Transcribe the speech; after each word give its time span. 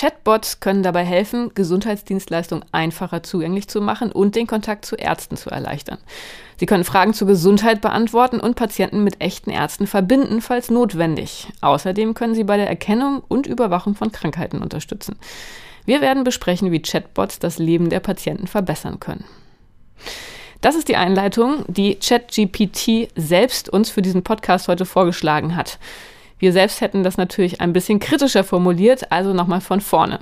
Chatbots 0.00 0.60
können 0.60 0.82
dabei 0.82 1.04
helfen, 1.04 1.52
Gesundheitsdienstleistungen 1.54 2.64
einfacher 2.72 3.22
zugänglich 3.22 3.68
zu 3.68 3.82
machen 3.82 4.10
und 4.10 4.34
den 4.34 4.46
Kontakt 4.46 4.86
zu 4.86 4.96
Ärzten 4.96 5.36
zu 5.36 5.50
erleichtern. 5.50 5.98
Sie 6.56 6.64
können 6.64 6.84
Fragen 6.84 7.12
zur 7.12 7.28
Gesundheit 7.28 7.82
beantworten 7.82 8.40
und 8.40 8.56
Patienten 8.56 9.04
mit 9.04 9.20
echten 9.20 9.50
Ärzten 9.50 9.86
verbinden, 9.86 10.40
falls 10.40 10.70
notwendig. 10.70 11.48
Außerdem 11.60 12.14
können 12.14 12.34
sie 12.34 12.44
bei 12.44 12.56
der 12.56 12.68
Erkennung 12.68 13.22
und 13.28 13.46
Überwachung 13.46 13.94
von 13.94 14.10
Krankheiten 14.10 14.62
unterstützen. 14.62 15.16
Wir 15.84 16.00
werden 16.00 16.24
besprechen, 16.24 16.72
wie 16.72 16.80
Chatbots 16.80 17.38
das 17.38 17.58
Leben 17.58 17.90
der 17.90 18.00
Patienten 18.00 18.46
verbessern 18.46 19.00
können. 19.00 19.24
Das 20.62 20.76
ist 20.76 20.88
die 20.88 20.96
Einleitung, 20.96 21.64
die 21.68 21.96
ChatGPT 21.96 23.08
selbst 23.16 23.68
uns 23.68 23.90
für 23.90 24.00
diesen 24.00 24.22
Podcast 24.22 24.68
heute 24.68 24.86
vorgeschlagen 24.86 25.56
hat. 25.56 25.78
Wir 26.40 26.54
selbst 26.54 26.80
hätten 26.80 27.04
das 27.04 27.18
natürlich 27.18 27.60
ein 27.60 27.74
bisschen 27.74 28.00
kritischer 28.00 28.44
formuliert, 28.44 29.12
also 29.12 29.34
nochmal 29.34 29.60
von 29.60 29.80
vorne. 29.80 30.18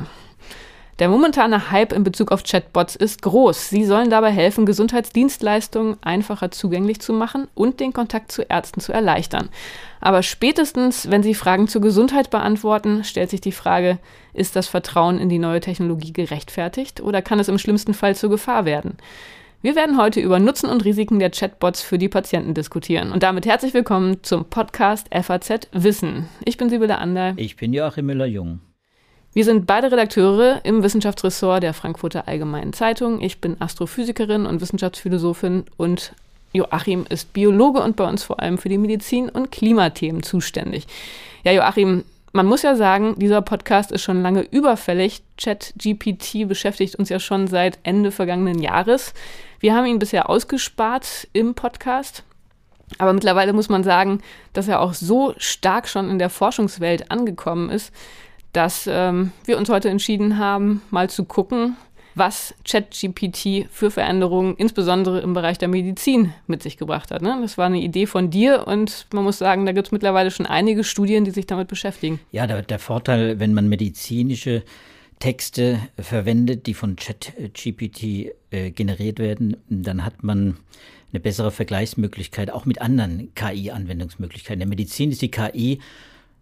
Der 0.98 1.08
momentane 1.08 1.70
Hype 1.70 1.92
in 1.92 2.02
Bezug 2.02 2.32
auf 2.32 2.42
Chatbots 2.42 2.96
ist 2.96 3.22
groß. 3.22 3.70
Sie 3.70 3.84
sollen 3.84 4.10
dabei 4.10 4.32
helfen, 4.32 4.66
Gesundheitsdienstleistungen 4.66 5.96
einfacher 6.00 6.50
zugänglich 6.50 6.98
zu 6.98 7.12
machen 7.12 7.46
und 7.54 7.78
den 7.78 7.92
Kontakt 7.92 8.32
zu 8.32 8.42
Ärzten 8.42 8.80
zu 8.80 8.92
erleichtern. 8.92 9.48
Aber 10.00 10.24
spätestens, 10.24 11.08
wenn 11.08 11.22
sie 11.22 11.34
Fragen 11.34 11.68
zur 11.68 11.82
Gesundheit 11.82 12.30
beantworten, 12.30 13.04
stellt 13.04 13.30
sich 13.30 13.40
die 13.40 13.52
Frage, 13.52 13.98
ist 14.34 14.56
das 14.56 14.66
Vertrauen 14.66 15.20
in 15.20 15.28
die 15.28 15.38
neue 15.38 15.60
Technologie 15.60 16.12
gerechtfertigt 16.12 17.00
oder 17.00 17.22
kann 17.22 17.38
es 17.38 17.46
im 17.46 17.58
schlimmsten 17.58 17.94
Fall 17.94 18.16
zur 18.16 18.30
Gefahr 18.30 18.64
werden? 18.64 18.98
Wir 19.60 19.74
werden 19.74 19.98
heute 19.98 20.20
über 20.20 20.38
Nutzen 20.38 20.70
und 20.70 20.84
Risiken 20.84 21.18
der 21.18 21.30
Chatbots 21.30 21.82
für 21.82 21.98
die 21.98 22.08
Patienten 22.08 22.54
diskutieren. 22.54 23.10
Und 23.10 23.24
damit 23.24 23.44
herzlich 23.44 23.74
willkommen 23.74 24.22
zum 24.22 24.44
Podcast 24.44 25.08
FAZ 25.12 25.66
Wissen. 25.72 26.28
Ich 26.44 26.56
bin 26.56 26.70
Sibylle 26.70 26.98
Ander. 26.98 27.34
Ich 27.34 27.56
bin 27.56 27.72
Joachim 27.72 28.06
Müller-Jung. 28.06 28.60
Wir 29.32 29.44
sind 29.44 29.66
beide 29.66 29.90
Redakteure 29.90 30.60
im 30.62 30.84
Wissenschaftsressort 30.84 31.64
der 31.64 31.74
Frankfurter 31.74 32.28
Allgemeinen 32.28 32.72
Zeitung. 32.72 33.20
Ich 33.20 33.40
bin 33.40 33.60
Astrophysikerin 33.60 34.46
und 34.46 34.60
Wissenschaftsphilosophin 34.60 35.64
und 35.76 36.12
Joachim 36.52 37.04
ist 37.08 37.32
Biologe 37.32 37.82
und 37.82 37.96
bei 37.96 38.08
uns 38.08 38.22
vor 38.22 38.38
allem 38.38 38.58
für 38.58 38.68
die 38.68 38.78
Medizin- 38.78 39.28
und 39.28 39.50
Klimathemen 39.50 40.22
zuständig. 40.22 40.86
Ja, 41.42 41.50
Joachim, 41.50 42.04
man 42.32 42.46
muss 42.46 42.62
ja 42.62 42.76
sagen, 42.76 43.16
dieser 43.18 43.42
Podcast 43.42 43.90
ist 43.90 44.02
schon 44.02 44.22
lange 44.22 44.42
überfällig. 44.42 45.22
ChatGPT 45.36 46.46
beschäftigt 46.46 46.94
uns 46.94 47.08
ja 47.08 47.18
schon 47.18 47.48
seit 47.48 47.80
Ende 47.82 48.12
vergangenen 48.12 48.60
Jahres. 48.60 49.14
Wir 49.60 49.74
haben 49.74 49.86
ihn 49.86 49.98
bisher 49.98 50.30
ausgespart 50.30 51.28
im 51.32 51.54
Podcast. 51.54 52.22
Aber 52.96 53.12
mittlerweile 53.12 53.52
muss 53.52 53.68
man 53.68 53.84
sagen, 53.84 54.22
dass 54.52 54.68
er 54.68 54.80
auch 54.80 54.94
so 54.94 55.34
stark 55.36 55.88
schon 55.88 56.08
in 56.10 56.18
der 56.18 56.30
Forschungswelt 56.30 57.10
angekommen 57.10 57.68
ist, 57.68 57.92
dass 58.52 58.88
ähm, 58.90 59.32
wir 59.44 59.58
uns 59.58 59.68
heute 59.68 59.90
entschieden 59.90 60.38
haben, 60.38 60.82
mal 60.90 61.10
zu 61.10 61.24
gucken, 61.24 61.76
was 62.14 62.54
ChatGPT 62.64 63.68
für 63.70 63.90
Veränderungen, 63.90 64.56
insbesondere 64.56 65.20
im 65.20 65.34
Bereich 65.34 65.58
der 65.58 65.68
Medizin, 65.68 66.32
mit 66.46 66.62
sich 66.62 66.76
gebracht 66.76 67.10
hat. 67.10 67.22
Ne? 67.22 67.38
Das 67.40 67.58
war 67.58 67.66
eine 67.66 67.78
Idee 67.78 68.06
von 68.06 68.30
dir 68.30 68.66
und 68.66 69.06
man 69.12 69.24
muss 69.24 69.38
sagen, 69.38 69.66
da 69.66 69.72
gibt 69.72 69.88
es 69.88 69.92
mittlerweile 69.92 70.30
schon 70.30 70.46
einige 70.46 70.82
Studien, 70.82 71.24
die 71.24 71.30
sich 71.30 71.46
damit 71.46 71.68
beschäftigen. 71.68 72.18
Ja, 72.32 72.46
der, 72.46 72.62
der 72.62 72.78
Vorteil, 72.78 73.38
wenn 73.38 73.54
man 73.54 73.68
medizinische 73.68 74.62
Texte 75.18 75.80
verwendet, 75.98 76.66
die 76.66 76.74
von 76.74 76.96
ChatGPT 76.96 78.32
äh, 78.50 78.70
generiert 78.70 79.18
werden, 79.18 79.56
dann 79.68 80.04
hat 80.04 80.22
man 80.22 80.56
eine 81.12 81.20
bessere 81.20 81.50
Vergleichsmöglichkeit, 81.50 82.50
auch 82.50 82.66
mit 82.66 82.80
anderen 82.80 83.34
KI-Anwendungsmöglichkeiten. 83.34 84.54
In 84.54 84.60
der 84.60 84.68
Medizin 84.68 85.10
ist 85.10 85.22
die 85.22 85.30
KI, 85.30 85.80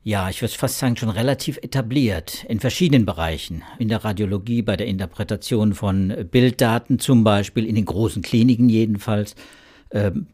ja, 0.03 0.29
ich 0.29 0.41
würde 0.41 0.55
fast 0.55 0.79
sagen, 0.79 0.97
schon 0.97 1.09
relativ 1.09 1.57
etabliert 1.59 2.45
in 2.49 2.61
verschiedenen 2.61 3.07
Bereichen. 3.07 3.63
In 3.79 3.89
der 3.89 4.05
Radiologie, 4.05 4.63
bei 4.63 4.77
der 4.77 4.87
Interpretation 4.87 5.75
von 5.75 6.29
Bilddaten 6.31 6.99
zum 6.99 7.25
Beispiel, 7.25 7.67
in 7.67 7.75
den 7.75 7.87
großen 7.87 8.23
Kliniken 8.23 8.69
jedenfalls 8.69 9.35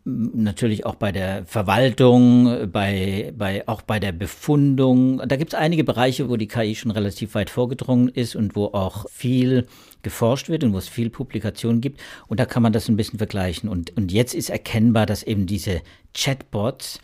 natürlich 0.05 0.87
auch 0.87 0.95
bei 0.95 1.13
der 1.13 1.45
Verwaltung, 1.45 2.71
bei, 2.73 3.33
bei, 3.37 3.69
auch 3.69 3.83
bei 3.83 4.01
der 4.01 4.13
Befundung. 4.13 5.21
Da 5.27 5.37
gibt 5.37 5.53
es 5.53 5.59
einige 5.59 5.85
Bereiche, 5.85 6.29
wo 6.29 6.37
die 6.37 6.49
KI 6.49 6.75
schon 6.75 6.91
relativ 6.91 7.35
weit 7.35 7.51
vorgedrungen 7.51 8.09
ist 8.09 8.35
und 8.35 8.57
wo 8.57 8.67
auch 8.67 9.09
viel 9.11 9.67
geforscht 10.03 10.49
wird 10.49 10.65
und 10.65 10.73
wo 10.73 10.79
es 10.79 10.89
viel 10.89 11.11
Publikation 11.11 11.81
gibt. 11.81 12.01
Und 12.29 12.41
da 12.41 12.47
kann 12.47 12.62
man 12.62 12.73
das 12.73 12.89
ein 12.89 12.97
bisschen 12.97 13.19
vergleichen. 13.19 13.69
Und, 13.69 13.95
und 13.97 14.11
jetzt 14.11 14.35
ist 14.35 14.49
erkennbar, 14.49 15.05
dass 15.07 15.23
eben 15.23 15.47
diese 15.47 15.83
Chatbots, 16.15 17.01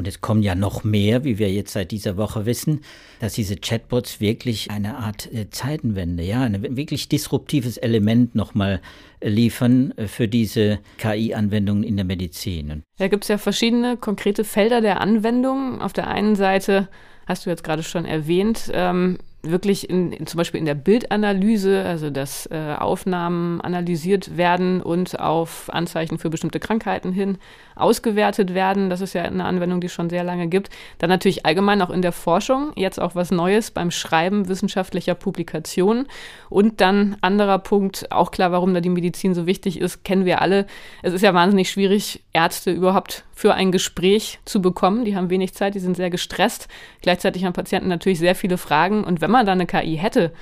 und 0.00 0.08
es 0.08 0.22
kommen 0.22 0.42
ja 0.42 0.54
noch 0.54 0.82
mehr, 0.82 1.24
wie 1.24 1.38
wir 1.38 1.52
jetzt 1.52 1.74
seit 1.74 1.90
dieser 1.90 2.16
Woche 2.16 2.46
wissen, 2.46 2.80
dass 3.20 3.34
diese 3.34 3.56
Chatbots 3.56 4.18
wirklich 4.18 4.70
eine 4.70 4.96
Art 4.96 5.30
äh, 5.30 5.50
Zeitenwende, 5.50 6.22
ja, 6.22 6.40
ein 6.40 6.74
wirklich 6.74 7.10
disruptives 7.10 7.76
Element 7.76 8.34
nochmal 8.34 8.80
äh, 9.20 9.28
liefern 9.28 9.92
äh, 9.98 10.06
für 10.06 10.26
diese 10.26 10.78
KI-Anwendungen 10.96 11.84
in 11.84 11.96
der 11.96 12.06
Medizin. 12.06 12.82
Da 12.96 13.08
gibt 13.08 13.24
es 13.24 13.28
ja 13.28 13.36
verschiedene 13.36 13.98
konkrete 13.98 14.42
Felder 14.42 14.80
der 14.80 15.02
Anwendung. 15.02 15.82
Auf 15.82 15.92
der 15.92 16.08
einen 16.08 16.34
Seite 16.34 16.88
hast 17.26 17.44
du 17.44 17.50
jetzt 17.50 17.62
gerade 17.62 17.82
schon 17.82 18.06
erwähnt, 18.06 18.72
ähm, 18.72 19.18
wirklich 19.42 19.88
in, 19.88 20.12
in, 20.12 20.26
zum 20.26 20.38
Beispiel 20.38 20.60
in 20.60 20.66
der 20.66 20.74
Bildanalyse, 20.74 21.84
also 21.84 22.10
dass 22.10 22.46
äh, 22.46 22.74
Aufnahmen 22.78 23.60
analysiert 23.60 24.36
werden 24.36 24.80
und 24.82 25.18
auf 25.20 25.68
Anzeichen 25.72 26.18
für 26.18 26.30
bestimmte 26.30 26.60
Krankheiten 26.60 27.12
hin 27.12 27.38
ausgewertet 27.80 28.54
werden. 28.54 28.90
Das 28.90 29.00
ist 29.00 29.14
ja 29.14 29.22
eine 29.22 29.44
Anwendung, 29.44 29.80
die 29.80 29.86
es 29.86 29.92
schon 29.92 30.10
sehr 30.10 30.24
lange 30.24 30.48
gibt. 30.48 30.70
Dann 30.98 31.10
natürlich 31.10 31.46
allgemein 31.46 31.82
auch 31.82 31.90
in 31.90 32.02
der 32.02 32.12
Forschung, 32.12 32.72
jetzt 32.76 33.00
auch 33.00 33.14
was 33.14 33.30
Neues 33.30 33.70
beim 33.70 33.90
Schreiben 33.90 34.48
wissenschaftlicher 34.48 35.14
Publikationen. 35.14 36.06
Und 36.48 36.80
dann 36.80 37.16
anderer 37.20 37.58
Punkt, 37.58 38.10
auch 38.12 38.30
klar, 38.30 38.52
warum 38.52 38.74
da 38.74 38.80
die 38.80 38.88
Medizin 38.88 39.34
so 39.34 39.46
wichtig 39.46 39.80
ist, 39.80 40.04
kennen 40.04 40.24
wir 40.24 40.40
alle. 40.40 40.66
Es 41.02 41.12
ist 41.12 41.22
ja 41.22 41.34
wahnsinnig 41.34 41.70
schwierig, 41.70 42.22
Ärzte 42.32 42.70
überhaupt 42.70 43.24
für 43.32 43.54
ein 43.54 43.72
Gespräch 43.72 44.38
zu 44.44 44.60
bekommen. 44.60 45.04
Die 45.04 45.16
haben 45.16 45.30
wenig 45.30 45.54
Zeit, 45.54 45.74
die 45.74 45.80
sind 45.80 45.96
sehr 45.96 46.10
gestresst. 46.10 46.68
Gleichzeitig 47.02 47.44
haben 47.44 47.52
Patienten 47.52 47.88
natürlich 47.88 48.18
sehr 48.18 48.34
viele 48.34 48.58
Fragen. 48.58 49.04
Und 49.04 49.20
wenn 49.20 49.30
man 49.30 49.46
dann 49.46 49.60
eine 49.60 49.66
KI 49.66 49.96
hätte, 49.96 50.32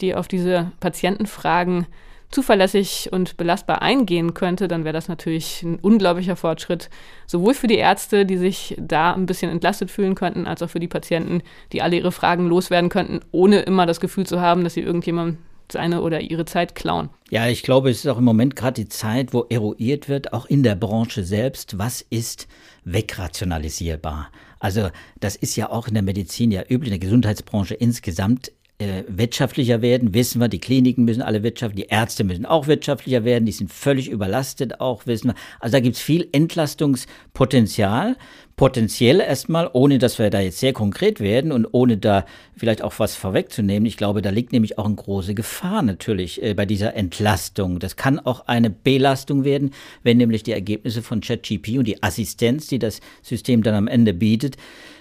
die 0.00 0.14
auf 0.14 0.28
diese 0.28 0.72
Patientenfragen 0.80 1.86
zuverlässig 2.30 3.08
und 3.12 3.36
belastbar 3.36 3.82
eingehen 3.82 4.34
könnte, 4.34 4.68
dann 4.68 4.84
wäre 4.84 4.92
das 4.92 5.08
natürlich 5.08 5.62
ein 5.62 5.78
unglaublicher 5.80 6.36
Fortschritt, 6.36 6.90
sowohl 7.26 7.54
für 7.54 7.66
die 7.66 7.76
Ärzte, 7.76 8.24
die 8.24 8.36
sich 8.36 8.76
da 8.78 9.12
ein 9.12 9.26
bisschen 9.26 9.50
entlastet 9.50 9.90
fühlen 9.90 10.14
könnten, 10.14 10.46
als 10.46 10.62
auch 10.62 10.70
für 10.70 10.80
die 10.80 10.88
Patienten, 10.88 11.42
die 11.72 11.82
alle 11.82 11.96
ihre 11.96 12.12
Fragen 12.12 12.46
loswerden 12.46 12.88
könnten, 12.88 13.20
ohne 13.32 13.60
immer 13.60 13.86
das 13.86 14.00
Gefühl 14.00 14.26
zu 14.26 14.40
haben, 14.40 14.64
dass 14.64 14.74
sie 14.74 14.82
irgendjemandem 14.82 15.38
seine 15.72 16.02
oder 16.02 16.20
ihre 16.20 16.44
Zeit 16.44 16.74
klauen. 16.74 17.10
Ja, 17.30 17.46
ich 17.46 17.62
glaube, 17.62 17.90
es 17.90 17.98
ist 17.98 18.06
auch 18.08 18.18
im 18.18 18.24
Moment 18.24 18.56
gerade 18.56 18.82
die 18.82 18.88
Zeit, 18.88 19.32
wo 19.32 19.46
eruiert 19.48 20.08
wird, 20.08 20.32
auch 20.32 20.46
in 20.46 20.62
der 20.62 20.74
Branche 20.74 21.24
selbst, 21.24 21.78
was 21.78 22.00
ist 22.00 22.48
wegrationalisierbar. 22.84 24.30
Also 24.58 24.90
das 25.20 25.36
ist 25.36 25.56
ja 25.56 25.70
auch 25.70 25.88
in 25.88 25.94
der 25.94 26.02
Medizin 26.02 26.50
ja 26.50 26.62
üblich, 26.62 26.92
in 26.92 26.98
der 27.00 27.06
Gesundheitsbranche 27.06 27.74
insgesamt 27.74 28.52
äh, 28.80 29.04
wirtschaftlicher 29.08 29.82
werden, 29.82 30.14
wissen 30.14 30.40
wir, 30.40 30.48
die 30.48 30.58
Kliniken 30.58 31.04
müssen 31.04 31.20
alle 31.20 31.42
wirtschaftlich, 31.42 31.86
die 31.86 31.92
Ärzte 31.92 32.24
müssen 32.24 32.46
auch 32.46 32.66
wirtschaftlicher 32.66 33.24
werden, 33.24 33.44
die 33.44 33.52
sind 33.52 33.70
völlig 33.70 34.08
überlastet 34.08 34.80
auch, 34.80 35.06
wissen 35.06 35.28
wir. 35.28 35.34
Also 35.60 35.72
da 35.76 35.80
gibt 35.80 35.96
es 35.96 36.02
viel 36.02 36.28
Entlastungspotenzial, 36.32 38.16
potenziell 38.56 39.20
erstmal, 39.20 39.68
ohne 39.72 39.98
dass 39.98 40.18
wir 40.18 40.30
da 40.30 40.40
jetzt 40.40 40.60
sehr 40.60 40.72
konkret 40.72 41.20
werden 41.20 41.52
und 41.52 41.66
ohne 41.72 41.98
da 41.98 42.24
vielleicht 42.56 42.82
auch 42.82 42.98
was 42.98 43.16
vorwegzunehmen. 43.16 43.86
Ich 43.86 43.98
glaube, 43.98 44.22
da 44.22 44.30
liegt 44.30 44.52
nämlich 44.52 44.78
auch 44.78 44.86
eine 44.86 44.94
große 44.94 45.34
Gefahr 45.34 45.82
natürlich 45.82 46.42
äh, 46.42 46.54
bei 46.54 46.64
dieser 46.64 46.94
Entlastung. 46.94 47.80
Das 47.80 47.96
kann 47.96 48.18
auch 48.18 48.46
eine 48.46 48.70
Belastung 48.70 49.44
werden, 49.44 49.72
wenn 50.02 50.16
nämlich 50.16 50.42
die 50.42 50.52
Ergebnisse 50.52 51.02
von 51.02 51.20
ChatGP 51.20 51.78
und 51.78 51.84
die 51.84 52.02
Assistenz, 52.02 52.66
die 52.66 52.78
das 52.78 53.00
System 53.20 53.62
dann 53.62 53.74
am 53.74 53.88
Ende 53.88 54.14
bietet, 54.14 54.56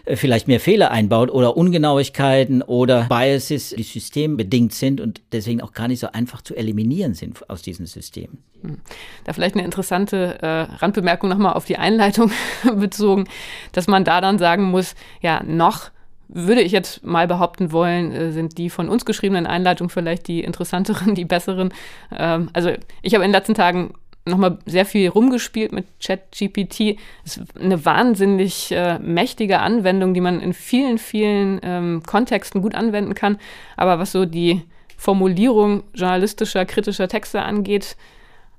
vielleicht 0.05 0.47
mehr 0.47 0.59
Fehler 0.59 0.91
einbaut 0.91 1.31
oder 1.31 1.57
Ungenauigkeiten 1.57 2.61
oder 2.61 3.03
Biases, 3.09 3.69
die 3.69 3.83
systembedingt 3.83 4.73
sind 4.73 5.01
und 5.01 5.21
deswegen 5.31 5.61
auch 5.61 5.73
gar 5.73 5.87
nicht 5.87 5.99
so 5.99 6.07
einfach 6.11 6.41
zu 6.41 6.55
eliminieren 6.55 7.13
sind 7.13 7.49
aus 7.49 7.61
diesen 7.61 7.85
Systemen. 7.85 8.39
Hm. 8.61 8.79
Da 9.23 9.33
vielleicht 9.33 9.55
eine 9.55 9.65
interessante 9.65 10.41
äh, 10.41 10.47
Randbemerkung 10.47 11.29
nochmal 11.29 11.53
auf 11.53 11.65
die 11.65 11.77
Einleitung 11.77 12.31
bezogen, 12.75 13.25
dass 13.71 13.87
man 13.87 14.03
da 14.03 14.21
dann 14.21 14.37
sagen 14.37 14.63
muss, 14.63 14.95
ja, 15.21 15.43
noch 15.43 15.91
würde 16.29 16.61
ich 16.61 16.71
jetzt 16.71 17.03
mal 17.03 17.27
behaupten 17.27 17.71
wollen, 17.71 18.11
äh, 18.11 18.31
sind 18.31 18.57
die 18.57 18.69
von 18.69 18.87
uns 18.87 19.03
geschriebenen 19.03 19.47
Einleitungen 19.47 19.89
vielleicht 19.89 20.27
die 20.27 20.41
interessanteren, 20.43 21.15
die 21.15 21.25
besseren. 21.25 21.73
Ähm, 22.15 22.49
also 22.53 22.71
ich 23.01 23.15
habe 23.15 23.25
in 23.25 23.31
den 23.31 23.35
letzten 23.35 23.55
Tagen 23.55 23.93
nochmal 24.29 24.57
sehr 24.65 24.85
viel 24.85 25.09
rumgespielt 25.09 25.71
mit 25.71 25.85
ChatGPT. 26.01 26.97
Ist 27.25 27.41
eine 27.59 27.83
wahnsinnig 27.85 28.71
äh, 28.71 28.99
mächtige 28.99 29.59
Anwendung, 29.59 30.13
die 30.13 30.21
man 30.21 30.39
in 30.39 30.53
vielen, 30.53 30.97
vielen 30.97 31.59
ähm, 31.63 32.03
Kontexten 32.05 32.61
gut 32.61 32.75
anwenden 32.75 33.15
kann. 33.15 33.37
Aber 33.75 33.99
was 33.99 34.11
so 34.11 34.25
die 34.25 34.61
Formulierung 34.97 35.83
journalistischer, 35.93 36.65
kritischer 36.65 37.07
Texte 37.07 37.41
angeht, 37.41 37.95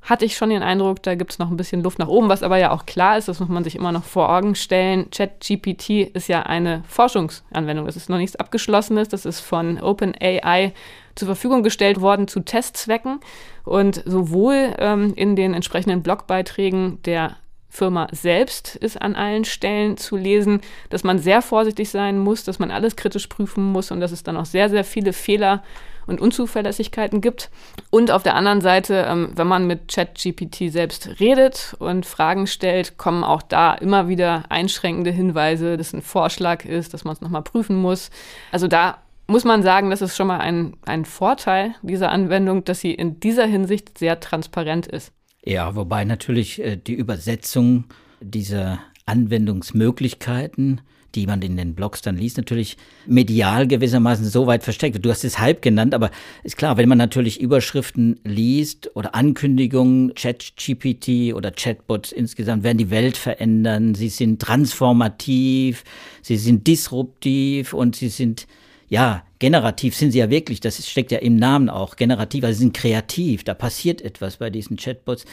hatte 0.02 0.24
ich 0.24 0.36
schon 0.36 0.50
den 0.50 0.62
Eindruck, 0.62 1.02
da 1.02 1.14
gibt 1.14 1.32
es 1.32 1.38
noch 1.38 1.50
ein 1.50 1.56
bisschen 1.56 1.82
Luft 1.82 1.98
nach 1.98 2.08
oben, 2.08 2.28
was 2.28 2.42
aber 2.42 2.56
ja 2.56 2.70
auch 2.70 2.86
klar 2.86 3.18
ist, 3.18 3.28
das 3.28 3.38
muss 3.38 3.48
man 3.48 3.64
sich 3.64 3.76
immer 3.76 3.92
noch 3.92 4.04
vor 4.04 4.34
Augen 4.34 4.54
stellen. 4.54 5.10
ChatGPT 5.10 5.90
ist 6.14 6.28
ja 6.28 6.42
eine 6.42 6.82
Forschungsanwendung, 6.88 7.86
das 7.86 7.96
ist 7.96 8.08
noch 8.08 8.16
nichts 8.16 8.36
Abgeschlossenes, 8.36 9.08
das 9.08 9.26
ist 9.26 9.40
von 9.40 9.80
OpenAI 9.80 10.72
zur 11.14 11.26
Verfügung 11.26 11.62
gestellt 11.62 12.00
worden 12.00 12.28
zu 12.28 12.40
Testzwecken. 12.40 13.20
Und 13.64 14.02
sowohl 14.06 14.74
ähm, 14.78 15.12
in 15.16 15.36
den 15.36 15.52
entsprechenden 15.54 16.02
Blogbeiträgen 16.02 17.02
der 17.02 17.36
Firma 17.70 18.08
selbst 18.10 18.76
ist 18.76 19.00
an 19.00 19.14
allen 19.14 19.44
Stellen 19.44 19.96
zu 19.96 20.16
lesen, 20.16 20.60
dass 20.90 21.04
man 21.04 21.18
sehr 21.18 21.40
vorsichtig 21.40 21.88
sein 21.88 22.18
muss, 22.18 22.44
dass 22.44 22.58
man 22.58 22.70
alles 22.70 22.96
kritisch 22.96 23.28
prüfen 23.28 23.64
muss 23.64 23.90
und 23.90 24.00
dass 24.00 24.12
es 24.12 24.24
dann 24.24 24.36
auch 24.36 24.44
sehr, 24.44 24.68
sehr 24.68 24.84
viele 24.84 25.12
Fehler 25.12 25.62
und 26.06 26.20
Unzuverlässigkeiten 26.20 27.20
gibt. 27.20 27.50
Und 27.90 28.10
auf 28.10 28.24
der 28.24 28.34
anderen 28.34 28.60
Seite, 28.60 29.06
ähm, 29.08 29.30
wenn 29.34 29.46
man 29.46 29.66
mit 29.66 29.88
ChatGPT 29.88 30.72
selbst 30.72 31.20
redet 31.20 31.76
und 31.78 32.04
Fragen 32.04 32.46
stellt, 32.48 32.98
kommen 32.98 33.22
auch 33.22 33.42
da 33.42 33.74
immer 33.74 34.08
wieder 34.08 34.44
einschränkende 34.48 35.10
Hinweise, 35.12 35.76
dass 35.76 35.92
ein 35.92 36.02
Vorschlag 36.02 36.64
ist, 36.64 36.92
dass 36.92 37.04
man 37.04 37.14
es 37.14 37.20
nochmal 37.20 37.42
prüfen 37.42 37.76
muss. 37.76 38.10
Also 38.50 38.66
da 38.66 38.98
muss 39.28 39.44
man 39.44 39.62
sagen, 39.62 39.90
das 39.90 40.02
ist 40.02 40.16
schon 40.16 40.26
mal 40.26 40.40
ein, 40.40 40.76
ein 40.84 41.04
Vorteil 41.04 41.76
dieser 41.82 42.10
Anwendung, 42.10 42.64
dass 42.64 42.80
sie 42.80 42.92
in 42.92 43.20
dieser 43.20 43.46
Hinsicht 43.46 43.96
sehr 43.96 44.18
transparent 44.18 44.88
ist. 44.88 45.12
Ja, 45.44 45.74
wobei 45.74 46.04
natürlich 46.04 46.60
äh, 46.60 46.76
die 46.76 46.94
Übersetzung 46.94 47.84
dieser 48.20 48.80
Anwendungsmöglichkeiten 49.06 50.80
die 51.14 51.26
man 51.26 51.42
in 51.42 51.56
den 51.56 51.74
Blogs 51.74 52.02
dann 52.02 52.16
liest, 52.16 52.36
natürlich 52.36 52.76
medial 53.06 53.66
gewissermaßen 53.66 54.24
so 54.26 54.46
weit 54.46 54.62
versteckt 54.62 54.94
wird. 54.94 55.04
Du 55.04 55.10
hast 55.10 55.24
es 55.24 55.38
halb 55.38 55.62
genannt, 55.62 55.94
aber 55.94 56.10
ist 56.44 56.56
klar, 56.56 56.76
wenn 56.76 56.88
man 56.88 56.98
natürlich 56.98 57.40
Überschriften 57.40 58.20
liest 58.24 58.94
oder 58.94 59.14
Ankündigungen, 59.14 60.14
Chat-GPT 60.14 61.34
oder 61.34 61.50
Chatbots 61.50 62.12
insgesamt 62.12 62.62
werden 62.62 62.78
die 62.78 62.90
Welt 62.90 63.16
verändern, 63.16 63.94
sie 63.94 64.08
sind 64.08 64.40
transformativ, 64.40 65.84
sie 66.22 66.36
sind 66.36 66.66
disruptiv 66.66 67.72
und 67.72 67.96
sie 67.96 68.08
sind 68.08 68.46
ja, 68.88 69.24
generativ 69.40 69.96
sind 69.96 70.12
sie 70.12 70.20
ja 70.20 70.30
wirklich, 70.30 70.60
das 70.60 70.88
steckt 70.88 71.10
ja 71.10 71.18
im 71.18 71.34
Namen 71.34 71.68
auch, 71.68 71.96
generativ, 71.96 72.44
also 72.44 72.56
sie 72.56 72.64
sind 72.64 72.76
kreativ, 72.76 73.42
da 73.42 73.54
passiert 73.54 74.00
etwas 74.00 74.36
bei 74.36 74.50
diesen 74.50 74.76
Chatbots 74.76 75.24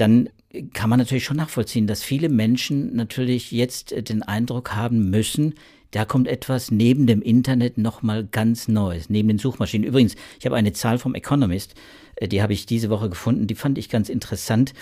dann 0.00 0.30
kann 0.72 0.90
man 0.90 0.98
natürlich 0.98 1.24
schon 1.24 1.36
nachvollziehen, 1.36 1.86
dass 1.86 2.02
viele 2.02 2.28
Menschen 2.28 2.96
natürlich 2.96 3.52
jetzt 3.52 3.92
äh, 3.92 4.02
den 4.02 4.22
Eindruck 4.22 4.74
haben 4.74 5.10
müssen, 5.10 5.54
da 5.90 6.04
kommt 6.04 6.28
etwas 6.28 6.70
neben 6.70 7.06
dem 7.06 7.20
Internet 7.20 7.76
nochmal 7.76 8.24
ganz 8.24 8.68
Neues, 8.68 9.10
neben 9.10 9.28
den 9.28 9.38
Suchmaschinen. 9.38 9.86
Übrigens, 9.86 10.14
ich 10.38 10.46
habe 10.46 10.56
eine 10.56 10.72
Zahl 10.72 10.98
vom 10.98 11.14
Economist, 11.14 11.74
äh, 12.16 12.28
die 12.28 12.42
habe 12.42 12.52
ich 12.52 12.66
diese 12.66 12.90
Woche 12.90 13.10
gefunden, 13.10 13.46
die 13.46 13.54
fand 13.54 13.78
ich 13.78 13.88
ganz 13.88 14.08
interessant. 14.08 14.72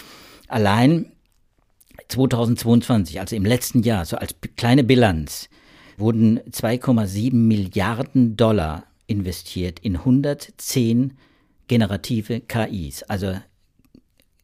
Allein 0.49 1.13
2022, 2.09 3.21
also 3.21 3.37
im 3.37 3.45
letzten 3.45 3.83
Jahr, 3.83 4.05
so 4.05 4.17
als 4.17 4.35
kleine 4.57 4.85
Bilanz, 4.85 5.49
wurden 5.99 6.41
2,7 6.51 7.35
Milliarden 7.35 8.37
Dollar 8.37 8.85
investiert 9.07 9.81
in 9.81 9.95
110 9.95 11.17
generative 11.69 12.41
KIs, 12.49 13.03
also 13.09 13.41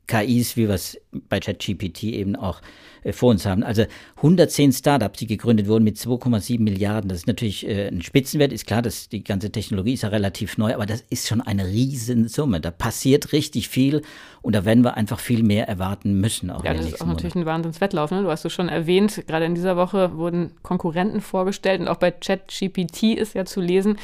KIs, 0.06 0.56
wie 0.56 0.68
wir 0.68 0.74
es 0.74 1.00
bei 1.28 1.40
ChatGPT 1.40 2.04
eben 2.04 2.36
auch 2.36 2.60
äh, 3.04 3.12
vor 3.12 3.30
uns 3.30 3.46
haben. 3.46 3.62
Also 3.62 3.84
110 4.16 4.72
Startups, 4.72 5.18
die 5.18 5.26
gegründet 5.26 5.68
wurden 5.68 5.84
mit 5.84 5.96
2,7 5.96 6.60
Milliarden. 6.60 7.08
Das 7.08 7.18
ist 7.18 7.26
natürlich 7.26 7.66
äh, 7.66 7.88
ein 7.88 8.02
Spitzenwert. 8.02 8.52
Ist 8.52 8.66
klar, 8.66 8.82
dass 8.82 9.08
die 9.08 9.22
ganze 9.22 9.50
Technologie 9.50 9.94
ist 9.94 10.02
ja 10.02 10.08
relativ 10.08 10.58
neu, 10.58 10.74
aber 10.74 10.86
das 10.86 11.02
ist 11.10 11.28
schon 11.28 11.40
eine 11.40 11.66
Riesensumme. 11.66 12.60
Da 12.60 12.70
passiert 12.70 13.32
richtig 13.32 13.68
viel 13.68 14.02
und 14.42 14.54
da 14.54 14.64
werden 14.64 14.84
wir 14.84 14.96
einfach 14.96 15.20
viel 15.20 15.42
mehr 15.42 15.68
erwarten 15.68 16.20
müssen. 16.20 16.50
Auch 16.50 16.64
ja, 16.64 16.74
das 16.74 16.86
ist 16.86 17.00
auch 17.00 17.06
natürlich 17.06 17.34
ein 17.34 17.46
Wahnsinnswettlauf. 17.46 18.10
Ne? 18.10 18.22
Du 18.22 18.30
hast 18.30 18.44
es 18.44 18.52
schon 18.52 18.68
erwähnt, 18.68 19.24
gerade 19.26 19.44
in 19.44 19.54
dieser 19.54 19.76
Woche 19.76 20.16
wurden 20.16 20.52
Konkurrenten 20.62 21.20
vorgestellt 21.20 21.80
und 21.80 21.88
auch 21.88 21.96
bei 21.96 22.10
ChatGPT 22.10 23.14
ist 23.14 23.34
ja 23.34 23.44
zu 23.44 23.60
lesen, 23.60 23.98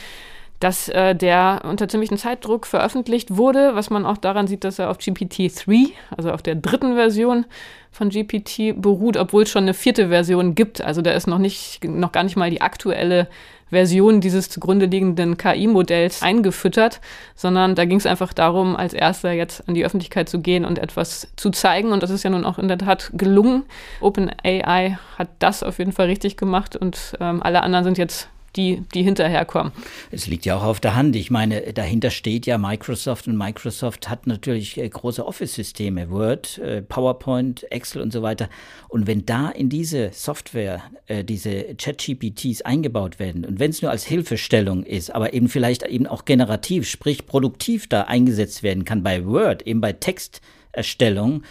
dass 0.61 0.91
äh, 0.91 1.15
der 1.15 1.63
unter 1.65 1.89
ziemlichem 1.89 2.19
Zeitdruck 2.19 2.67
veröffentlicht 2.67 3.37
wurde, 3.37 3.75
was 3.75 3.89
man 3.89 4.05
auch 4.05 4.19
daran 4.19 4.47
sieht, 4.47 4.63
dass 4.63 4.79
er 4.79 4.91
auf 4.91 4.99
GPT-3, 4.99 5.89
also 6.17 6.31
auf 6.31 6.43
der 6.43 6.55
dritten 6.55 6.95
Version 6.95 7.47
von 7.91 8.11
GPT 8.11 8.81
beruht, 8.81 9.17
obwohl 9.17 9.43
es 9.45 9.51
schon 9.51 9.65
eine 9.65 9.75
vierte 9.75 10.09
Version 10.09 10.55
gibt. 10.55 10.83
Also 10.83 11.01
da 11.03 11.13
ist 11.13 11.27
noch 11.27 11.39
nicht, 11.39 11.83
noch 11.85 12.13
gar 12.13 12.23
nicht 12.23 12.37
mal 12.37 12.51
die 12.51 12.61
aktuelle 12.61 13.27
Version 13.71 14.21
dieses 14.21 14.51
zugrunde 14.51 14.87
liegenden 14.87 15.39
KI-Modells 15.39 16.23
eingefüttert, 16.23 17.01
sondern 17.35 17.75
da 17.75 17.85
ging 17.85 17.99
es 17.99 18.07
einfach 18.07 18.33
darum, 18.33 18.77
als 18.77 18.93
erster 18.93 19.33
jetzt 19.33 19.67
an 19.69 19.75
die 19.75 19.85
Öffentlichkeit 19.85 20.29
zu 20.29 20.41
gehen 20.41 20.65
und 20.65 20.79
etwas 20.79 21.29
zu 21.37 21.51
zeigen. 21.51 21.93
Und 21.93 22.03
das 22.03 22.11
ist 22.11 22.23
ja 22.23 22.31
nun 22.31 22.45
auch 22.45 22.59
in 22.59 22.69
der 22.69 22.79
Tat 22.79 23.11
gelungen. 23.15 23.63
OpenAI 24.01 24.99
hat 25.17 25.29
das 25.39 25.63
auf 25.63 25.79
jeden 25.79 25.93
Fall 25.93 26.07
richtig 26.07 26.37
gemacht 26.37 26.77
und 26.77 27.17
ähm, 27.21 27.43
alle 27.43 27.63
anderen 27.63 27.85
sind 27.85 27.97
jetzt 27.97 28.29
die, 28.57 28.83
die 28.95 29.03
hinterherkommen. 29.03 29.73
Es 30.11 30.27
liegt 30.27 30.45
ja 30.45 30.57
auch 30.57 30.65
auf 30.65 30.81
der 30.81 30.97
Hand. 30.97 31.15
Ich 31.17 31.31
meine, 31.31 31.73
dahinter 31.73 32.11
steht 32.11 32.47
ja 32.47 32.59
Microsoft 32.59 33.29
und 33.29 33.37
Microsoft 33.37 34.09
hat 34.09 34.27
natürlich 34.27 34.79
äh, 34.79 34.89
große 34.89 35.25
Office-Systeme, 35.25 36.11
Word, 36.11 36.59
äh, 36.59 36.83
PowerPoint, 36.83 37.71
Excel 37.71 38.03
und 38.03 38.13
so 38.13 38.23
weiter. 38.23 38.49
Und 38.89 39.07
wenn 39.07 39.25
da 39.25 39.49
in 39.51 39.69
diese 39.69 40.11
Software 40.13 40.83
äh, 41.07 41.25
diese 41.25 41.75
ChatGPTs 41.77 42.63
eingebaut 42.63 43.19
werden 43.19 43.45
und 43.45 43.61
wenn 43.61 43.71
es 43.71 43.83
nur 43.83 43.91
als 43.91 44.05
Hilfestellung 44.05 44.83
ist, 44.85 45.15
aber 45.15 45.33
eben 45.33 45.49
vielleicht 45.49 45.85
eben 45.85 46.07
auch 46.07 46.25
generativ, 46.25 46.89
sprich 46.89 47.27
produktiv 47.27 47.89
da 47.89 48.03
eingesetzt 48.03 48.63
werden 48.63 48.85
kann 48.85 49.03
bei 49.03 49.25
Word, 49.27 49.63
eben 49.63 49.81
bei 49.81 49.93
Texterstellung, 49.93 51.43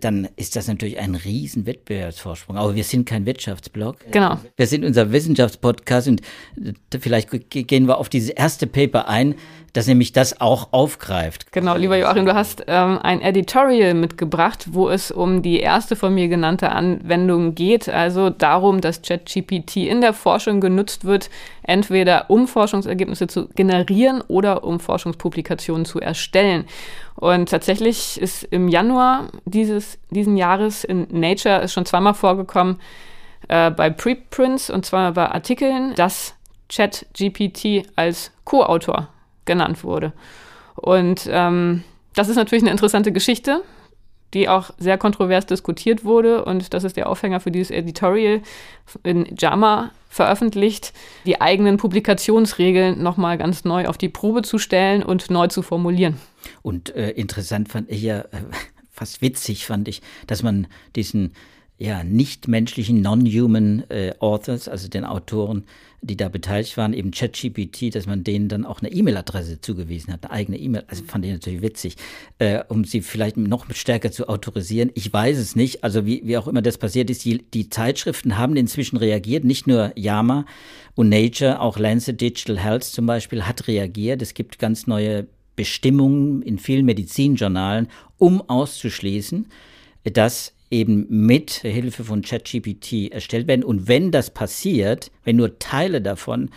dann 0.00 0.28
ist 0.36 0.56
das 0.56 0.68
natürlich 0.68 0.98
ein 0.98 1.14
riesen 1.14 1.66
Wettbewerbsvorsprung. 1.66 2.56
Aber 2.56 2.74
wir 2.74 2.84
sind 2.84 3.06
kein 3.06 3.26
Wirtschaftsblog. 3.26 3.96
Genau. 4.10 4.38
Wir 4.56 4.66
sind 4.66 4.84
unser 4.84 5.12
Wissenschaftspodcast 5.12 6.08
und 6.08 6.20
äh, 6.62 6.98
vielleicht 6.98 7.30
gehen 7.50 7.86
wir 7.86 7.98
auf 7.98 8.08
dieses 8.08 8.30
erste 8.30 8.66
Paper 8.66 9.08
ein, 9.08 9.34
das 9.72 9.86
nämlich 9.86 10.12
das 10.12 10.40
auch 10.40 10.72
aufgreift. 10.72 11.50
Genau, 11.50 11.76
lieber 11.76 11.96
Joachim, 11.96 12.26
du 12.26 12.34
hast 12.34 12.64
ähm, 12.66 12.98
ein 13.02 13.22
Editorial 13.22 13.94
mitgebracht, 13.94 14.66
wo 14.72 14.90
es 14.90 15.10
um 15.10 15.40
die 15.40 15.60
erste 15.60 15.96
von 15.96 16.14
mir 16.14 16.28
genannte 16.28 16.70
Anwendung 16.70 17.54
geht, 17.54 17.88
also 17.88 18.28
darum, 18.28 18.82
dass 18.82 19.00
ChatGPT 19.00 19.76
in 19.78 20.02
der 20.02 20.12
Forschung 20.12 20.60
genutzt 20.60 21.04
wird, 21.04 21.30
entweder 21.62 22.28
um 22.28 22.48
Forschungsergebnisse 22.48 23.28
zu 23.28 23.48
generieren 23.48 24.22
oder 24.28 24.64
um 24.64 24.78
Forschungspublikationen 24.78 25.86
zu 25.86 26.00
erstellen. 26.00 26.66
Und 27.16 27.50
tatsächlich 27.50 28.20
ist 28.20 28.44
im 28.44 28.68
Januar 28.68 29.28
dieses 29.44 29.98
diesen 30.10 30.36
Jahres 30.36 30.84
in 30.84 31.06
Nature 31.10 31.62
ist 31.62 31.72
schon 31.72 31.86
zweimal 31.86 32.14
vorgekommen 32.14 32.80
äh, 33.48 33.70
bei 33.70 33.90
Preprints 33.90 34.70
und 34.70 34.86
zweimal 34.86 35.12
bei 35.12 35.30
Artikeln, 35.30 35.94
dass 35.94 36.34
ChatGPT 36.68 37.88
als 37.96 38.32
Co-Autor 38.44 39.08
genannt 39.44 39.84
wurde. 39.84 40.12
Und 40.74 41.28
ähm, 41.30 41.84
das 42.14 42.28
ist 42.28 42.36
natürlich 42.36 42.62
eine 42.62 42.70
interessante 42.70 43.12
Geschichte, 43.12 43.62
die 44.34 44.48
auch 44.48 44.70
sehr 44.78 44.98
kontrovers 44.98 45.46
diskutiert 45.46 46.04
wurde. 46.04 46.44
Und 46.44 46.72
das 46.72 46.84
ist 46.84 46.96
der 46.96 47.08
Aufhänger 47.08 47.40
für 47.40 47.50
dieses 47.50 47.70
Editorial 47.70 48.40
in 49.02 49.34
JAMA 49.38 49.90
veröffentlicht, 50.08 50.92
die 51.24 51.40
eigenen 51.40 51.76
Publikationsregeln 51.76 53.02
nochmal 53.02 53.38
ganz 53.38 53.64
neu 53.64 53.86
auf 53.86 53.98
die 53.98 54.08
Probe 54.08 54.42
zu 54.42 54.58
stellen 54.58 55.02
und 55.02 55.30
neu 55.30 55.48
zu 55.48 55.62
formulieren. 55.62 56.18
Und 56.62 56.94
äh, 56.94 57.10
interessant 57.10 57.68
fand 57.68 57.90
ich 57.90 58.02
ja, 58.02 58.20
äh, 58.20 58.42
fast 58.90 59.22
witzig 59.22 59.66
fand 59.66 59.88
ich, 59.88 60.02
dass 60.26 60.42
man 60.42 60.66
diesen 60.96 61.32
ja, 61.82 62.04
nichtmenschlichen, 62.04 63.00
non-human 63.02 63.82
äh, 63.88 64.12
Authors, 64.20 64.68
also 64.68 64.88
den 64.88 65.04
Autoren, 65.04 65.64
die 66.00 66.16
da 66.16 66.28
beteiligt 66.28 66.76
waren, 66.76 66.92
eben 66.92 67.10
ChatGPT, 67.10 67.92
dass 67.94 68.06
man 68.06 68.22
denen 68.22 68.48
dann 68.48 68.64
auch 68.64 68.80
eine 68.80 68.92
E-Mail-Adresse 68.92 69.60
zugewiesen 69.60 70.12
hat, 70.12 70.24
eine 70.24 70.32
eigene 70.32 70.58
E-Mail. 70.58 70.84
Also 70.86 71.02
fand 71.04 71.24
ich 71.24 71.32
natürlich 71.32 71.60
witzig, 71.60 71.96
äh, 72.38 72.62
um 72.68 72.84
sie 72.84 73.00
vielleicht 73.00 73.36
noch 73.36 73.66
stärker 73.72 74.12
zu 74.12 74.28
autorisieren. 74.28 74.90
Ich 74.94 75.12
weiß 75.12 75.38
es 75.38 75.56
nicht. 75.56 75.82
Also 75.82 76.06
wie, 76.06 76.22
wie 76.24 76.36
auch 76.36 76.46
immer 76.46 76.62
das 76.62 76.78
passiert 76.78 77.10
ist, 77.10 77.24
die, 77.24 77.38
die 77.50 77.68
Zeitschriften 77.68 78.38
haben 78.38 78.54
inzwischen 78.56 78.96
reagiert, 78.96 79.42
nicht 79.44 79.66
nur 79.66 79.92
Yama 79.96 80.46
und 80.94 81.08
Nature, 81.08 81.60
auch 81.60 81.78
Lancet 81.78 82.20
Digital 82.20 82.58
Health 82.58 82.84
zum 82.84 83.06
Beispiel 83.06 83.42
hat 83.42 83.66
reagiert. 83.66 84.22
Es 84.22 84.34
gibt 84.34 84.60
ganz 84.60 84.86
neue 84.86 85.26
Bestimmungen 85.56 86.42
in 86.42 86.58
vielen 86.58 86.84
Medizinjournalen, 86.84 87.88
um 88.18 88.42
auszuschließen, 88.48 89.46
dass 90.04 90.54
eben 90.70 91.06
mit 91.08 91.50
Hilfe 91.50 92.02
von 92.02 92.22
ChatGPT 92.22 93.12
erstellt 93.12 93.46
werden. 93.46 93.62
Und 93.62 93.88
wenn 93.88 94.10
das 94.10 94.30
passiert, 94.30 95.10
wenn 95.24 95.36
nur 95.36 95.58
Teile 95.58 96.00
davon 96.00 96.50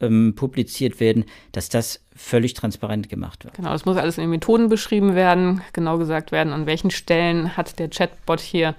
ähm, 0.00 0.34
publiziert 0.36 1.00
werden, 1.00 1.24
dass 1.52 1.68
das 1.68 2.00
völlig 2.14 2.54
transparent 2.54 3.08
gemacht 3.08 3.44
wird. 3.44 3.54
Genau, 3.54 3.74
es 3.74 3.84
muss 3.84 3.96
alles 3.96 4.18
in 4.18 4.24
den 4.24 4.30
Methoden 4.30 4.68
beschrieben 4.68 5.14
werden, 5.14 5.62
genau 5.72 5.98
gesagt 5.98 6.32
werden, 6.32 6.52
an 6.52 6.66
welchen 6.66 6.90
Stellen 6.90 7.56
hat 7.56 7.78
der 7.78 7.88
Chatbot 7.88 8.40
hier 8.40 8.74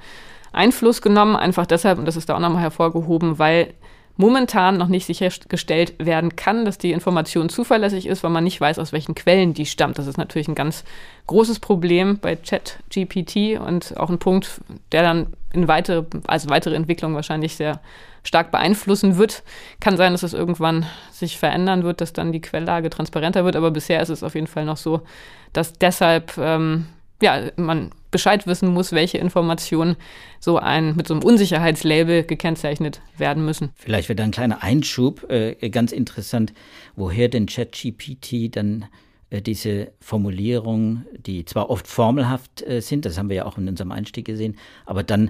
Einfluss 0.53 1.01
genommen. 1.01 1.35
Einfach 1.35 1.65
deshalb, 1.65 1.99
und 1.99 2.05
das 2.05 2.15
ist 2.15 2.29
da 2.29 2.35
auch 2.35 2.39
nochmal 2.39 2.61
hervorgehoben, 2.61 3.39
weil 3.39 3.73
momentan 4.17 4.77
noch 4.77 4.87
nicht 4.87 5.05
sichergestellt 5.05 5.93
werden 5.99 6.35
kann, 6.35 6.65
dass 6.65 6.77
die 6.77 6.91
Information 6.91 7.49
zuverlässig 7.49 8.07
ist, 8.07 8.23
weil 8.23 8.31
man 8.31 8.43
nicht 8.43 8.59
weiß, 8.59 8.79
aus 8.79 8.91
welchen 8.91 9.15
Quellen 9.15 9.53
die 9.53 9.65
stammt. 9.65 9.97
Das 9.97 10.07
ist 10.07 10.17
natürlich 10.17 10.47
ein 10.47 10.55
ganz 10.55 10.83
großes 11.27 11.59
Problem 11.59 12.17
bei 12.19 12.35
ChatGPT 12.35 13.59
und 13.59 13.95
auch 13.97 14.09
ein 14.09 14.19
Punkt, 14.19 14.61
der 14.91 15.03
dann 15.03 15.27
in 15.53 15.67
weitere, 15.67 16.03
also 16.25 16.49
weitere 16.49 16.75
Entwicklung 16.75 17.15
wahrscheinlich 17.15 17.55
sehr 17.55 17.79
stark 18.23 18.51
beeinflussen 18.51 19.17
wird. 19.17 19.43
Kann 19.79 19.97
sein, 19.97 20.11
dass 20.11 20.23
es 20.23 20.33
irgendwann 20.33 20.85
sich 21.11 21.37
verändern 21.37 21.83
wird, 21.83 22.01
dass 22.01 22.11
dann 22.11 22.31
die 22.31 22.41
Quelllage 22.41 22.89
transparenter 22.89 23.45
wird, 23.45 23.55
aber 23.55 23.71
bisher 23.71 24.01
ist 24.01 24.09
es 24.09 24.23
auf 24.23 24.35
jeden 24.35 24.47
Fall 24.47 24.65
noch 24.65 24.77
so, 24.77 25.01
dass 25.53 25.73
deshalb 25.73 26.37
ähm, 26.37 26.87
ja, 27.21 27.41
man 27.55 27.91
Bescheid 28.17 28.47
wissen 28.47 28.73
muss, 28.73 28.93
welche 28.93 29.19
Informationen 29.19 29.95
so 30.39 30.57
ein 30.57 30.95
mit 30.95 31.07
so 31.07 31.13
einem 31.13 31.21
Unsicherheitslabel 31.21 32.23
gekennzeichnet 32.23 32.99
werden 33.15 33.45
müssen. 33.45 33.69
Vielleicht 33.75 34.09
wird 34.09 34.19
ein 34.21 34.31
kleiner 34.31 34.63
Einschub, 34.63 35.29
äh, 35.29 35.53
ganz 35.69 35.91
interessant, 35.91 36.51
woher 36.95 37.29
denn 37.29 37.45
ChatGPT 37.45 38.55
dann 38.55 38.85
äh, 39.29 39.39
diese 39.39 39.91
Formulierungen, 39.99 41.05
die 41.15 41.45
zwar 41.45 41.69
oft 41.69 41.85
formelhaft 41.85 42.63
äh, 42.67 42.81
sind, 42.81 43.05
das 43.05 43.19
haben 43.19 43.29
wir 43.29 43.35
ja 43.35 43.45
auch 43.45 43.59
in 43.59 43.69
unserem 43.69 43.91
Einstieg 43.91 44.25
gesehen, 44.25 44.57
aber 44.87 45.03
dann 45.03 45.29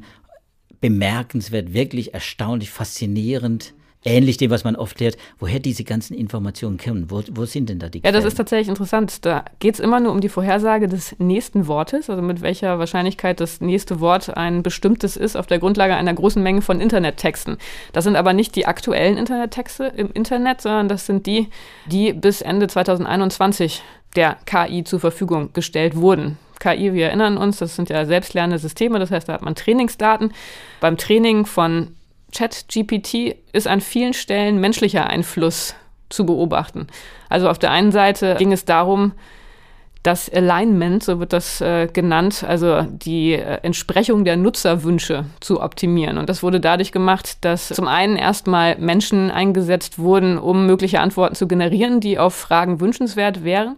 bemerkenswert, 0.79 1.73
wirklich 1.73 2.13
erstaunlich, 2.13 2.69
faszinierend 2.69 3.73
ähnlich 4.07 4.37
dem, 4.37 4.49
was 4.49 4.63
man 4.63 4.75
oft 4.75 4.99
lehrt, 4.99 5.17
woher 5.39 5.59
diese 5.59 5.83
ganzen 5.83 6.15
Informationen 6.15 6.77
kommen. 6.77 7.11
Wo, 7.11 7.21
wo 7.31 7.45
sind 7.45 7.69
denn 7.69 7.79
da 7.79 7.89
die 7.89 8.01
Ja, 8.03 8.11
das 8.11 8.25
ist 8.25 8.35
tatsächlich 8.35 8.69
interessant. 8.69 9.25
Da 9.25 9.45
geht 9.59 9.75
es 9.75 9.79
immer 9.79 9.99
nur 9.99 10.11
um 10.11 10.21
die 10.21 10.29
Vorhersage 10.29 10.87
des 10.87 11.15
nächsten 11.19 11.67
Wortes, 11.67 12.09
also 12.09 12.21
mit 12.21 12.41
welcher 12.41 12.79
Wahrscheinlichkeit 12.79 13.39
das 13.39 13.61
nächste 13.61 13.99
Wort 13.99 14.35
ein 14.35 14.63
bestimmtes 14.63 15.17
ist, 15.17 15.35
auf 15.35 15.47
der 15.47 15.59
Grundlage 15.59 15.95
einer 15.95 16.13
großen 16.13 16.41
Menge 16.41 16.61
von 16.61 16.79
Internettexten. 16.79 17.57
Das 17.93 18.05
sind 18.05 18.15
aber 18.15 18.33
nicht 18.33 18.55
die 18.55 18.65
aktuellen 18.65 19.17
Internettexte 19.17 19.85
im 19.85 20.11
Internet, 20.13 20.61
sondern 20.61 20.87
das 20.87 21.05
sind 21.05 21.25
die, 21.25 21.49
die 21.85 22.13
bis 22.13 22.41
Ende 22.41 22.67
2021 22.67 23.81
der 24.15 24.37
KI 24.45 24.83
zur 24.83 24.99
Verfügung 24.99 25.51
gestellt 25.53 25.95
wurden. 25.95 26.37
KI, 26.59 26.93
wir 26.93 27.07
erinnern 27.07 27.37
uns, 27.37 27.57
das 27.57 27.75
sind 27.75 27.89
ja 27.89 28.05
selbstlernende 28.05 28.57
Systeme, 28.57 28.97
das 28.99 29.11
heißt, 29.11 29.29
da 29.29 29.33
hat 29.33 29.43
man 29.43 29.53
Trainingsdaten. 29.53 30.33
Beim 30.79 30.97
Training 30.97 31.45
von 31.45 31.96
ChatGPT 32.37 33.35
ist 33.51 33.67
an 33.67 33.81
vielen 33.81 34.13
Stellen 34.13 34.59
menschlicher 34.59 35.07
Einfluss 35.07 35.73
zu 36.09 36.25
beobachten. 36.25 36.87
Also 37.29 37.49
auf 37.49 37.57
der 37.57 37.71
einen 37.71 37.91
Seite 37.91 38.35
ging 38.37 38.51
es 38.51 38.63
darum, 38.63 39.13
das 40.03 40.31
Alignment, 40.31 41.03
so 41.03 41.19
wird 41.19 41.33
das 41.33 41.59
äh, 41.59 41.87
genannt, 41.87 42.45
also 42.47 42.83
die 42.83 43.33
äh, 43.33 43.59
Entsprechung 43.63 44.23
der 44.23 44.37
Nutzerwünsche 44.37 45.25
zu 45.41 45.61
optimieren. 45.61 46.17
Und 46.17 46.29
das 46.29 46.43
wurde 46.43 46.61
dadurch 46.61 46.91
gemacht, 46.91 47.43
dass 47.43 47.69
zum 47.69 47.87
einen 47.87 48.15
erstmal 48.15 48.77
Menschen 48.77 49.31
eingesetzt 49.31 49.99
wurden, 49.99 50.37
um 50.37 50.65
mögliche 50.65 51.01
Antworten 51.01 51.35
zu 51.35 51.47
generieren, 51.47 51.99
die 51.99 52.19
auf 52.19 52.35
Fragen 52.35 52.79
wünschenswert 52.79 53.43
wären. 53.43 53.75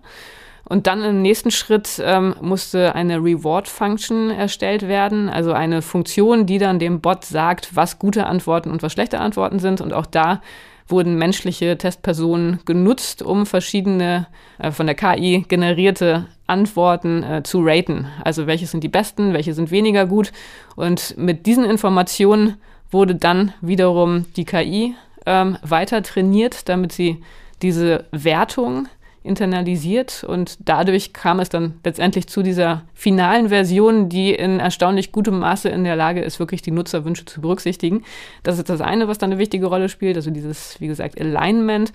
Und 0.70 0.86
dann 0.86 1.04
im 1.04 1.22
nächsten 1.24 1.50
Schritt 1.50 2.02
ähm, 2.04 2.36
musste 2.42 2.94
eine 2.94 3.18
Reward-Function 3.18 4.30
erstellt 4.30 4.88
werden, 4.88 5.28
also 5.28 5.52
eine 5.52 5.82
Funktion, 5.82 6.46
die 6.46 6.60
dann 6.60 6.78
dem 6.78 7.02
Bot 7.02 7.26
sagt, 7.26 7.76
was 7.76 7.98
gute 7.98 8.28
Antworten 8.28 8.70
und 8.70 8.84
was 8.84 8.94
schlechte 8.94 9.20
Antworten 9.20 9.58
sind. 9.58 9.82
Und 9.82 9.94
auch 9.94 10.06
da 10.06 10.42
wurden 10.88 11.18
menschliche 11.18 11.76
Testpersonen 11.78 12.60
genutzt, 12.66 13.24
um 13.24 13.48
verschiedene 13.48 14.28
äh, 14.60 14.72
von 14.72 14.86
der 14.86 14.96
KI 14.96 15.44
generierte 15.48 16.28
Antworten 16.46 17.24
äh, 17.24 17.44
zu 17.44 17.62
raten. 17.64 18.08
Also 18.24 18.46
welche 18.46 18.68
sind 18.68 18.84
die 18.84 18.90
besten, 18.90 19.34
welche 19.34 19.56
sind 19.56 19.72
weniger 19.72 20.06
gut. 20.06 20.32
Und 20.76 21.18
mit 21.18 21.48
diesen 21.48 21.66
Informationen 21.66 22.58
wurde 22.92 23.16
dann 23.16 23.54
wiederum 23.62 24.26
die 24.36 24.46
KI 24.46 24.96
ähm, 25.26 25.58
weiter 25.64 26.04
trainiert, 26.04 26.70
damit 26.70 26.92
sie 26.92 27.24
diese 27.62 28.06
Wertung 28.12 28.88
internalisiert 29.24 30.24
und 30.24 30.58
dadurch 30.64 31.12
kam 31.12 31.40
es 31.40 31.50
dann 31.50 31.76
letztendlich 31.84 32.28
zu 32.28 32.42
dieser 32.42 32.84
finalen 32.94 33.50
Version, 33.50 34.08
die 34.08 34.34
in 34.34 34.60
erstaunlich 34.60 35.12
gutem 35.12 35.40
Maße 35.40 35.68
in 35.70 35.84
der 35.84 35.96
Lage 35.96 36.22
ist, 36.22 36.40
wirklich 36.40 36.62
die 36.62 36.72
Nutzerwünsche 36.72 37.26
zu 37.26 37.42
berücksichtigen. 37.42 38.04
Das 38.44 38.58
ist 38.58 38.70
das 38.70 38.80
eine, 38.82 39.08
was 39.08 39.18
dann 39.18 39.32
eine 39.32 39.40
wichtige 39.40 39.66
Rolle 39.66 39.90
spielt, 39.90 40.16
also 40.16 40.32
dieses, 40.32 40.80
wie 40.80 40.88
gesagt, 40.88 41.20
Alignment. 41.20 41.92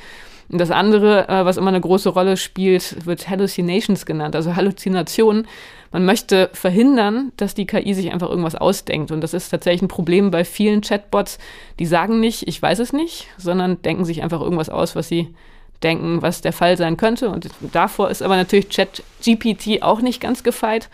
Und 0.50 0.61
das 0.61 0.71
andere, 0.71 1.28
äh, 1.28 1.45
was 1.47 1.57
immer 1.57 1.69
eine 1.69 1.81
große 1.81 2.11
Rolle 2.11 2.37
spielt, 2.37 3.07
wird 3.07 3.31
Hallucinations 3.31 4.04
genannt, 4.04 4.37
also 4.37 4.54
Halluzinationen. 4.54 5.47
Man 5.90 6.04
möchte 6.04 6.50
verhindern, 6.52 7.33
dass 7.37 7.54
die 7.54 7.66
KI 7.66 7.95
sich 7.95 8.12
einfach 8.12 8.28
irgendwas 8.28 8.54
ausdenkt. 8.57 9.11
Und 9.11 9.23
das 9.23 9.33
ist 9.33 9.49
tatsächlich 9.49 9.83
ein 9.83 9.88
Problem 9.88 10.31
bei 10.31 10.45
vielen 10.45 10.83
Chatbots. 10.83 11.38
Die 11.78 11.87
sagen 11.87 12.21
nicht, 12.21 12.47
ich 12.47 12.61
weiß 12.61 12.81
es 12.81 12.93
nicht, 12.93 13.28
sondern 13.38 13.81
denken 13.81 14.04
sich 14.04 14.23
einfach 14.23 14.40
irgendwas 14.40 14.69
aus, 14.69 14.97
was 14.97 15.09
sie 15.09 15.35
denken, 15.85 16.23
was 16.23 16.41
der 16.41 16.53
Fall 16.53 16.76
sein 16.76 16.97
könnte. 16.97 17.29
Und 17.29 17.49
davor 17.61 18.11
ist 18.11 18.23
aber 18.23 18.37
natürlich 18.37 18.71
ChatGPT 18.71 19.83
auch 19.83 20.00
nicht 20.00 20.21
ganz 20.21 20.43
gefeit. 20.43 20.88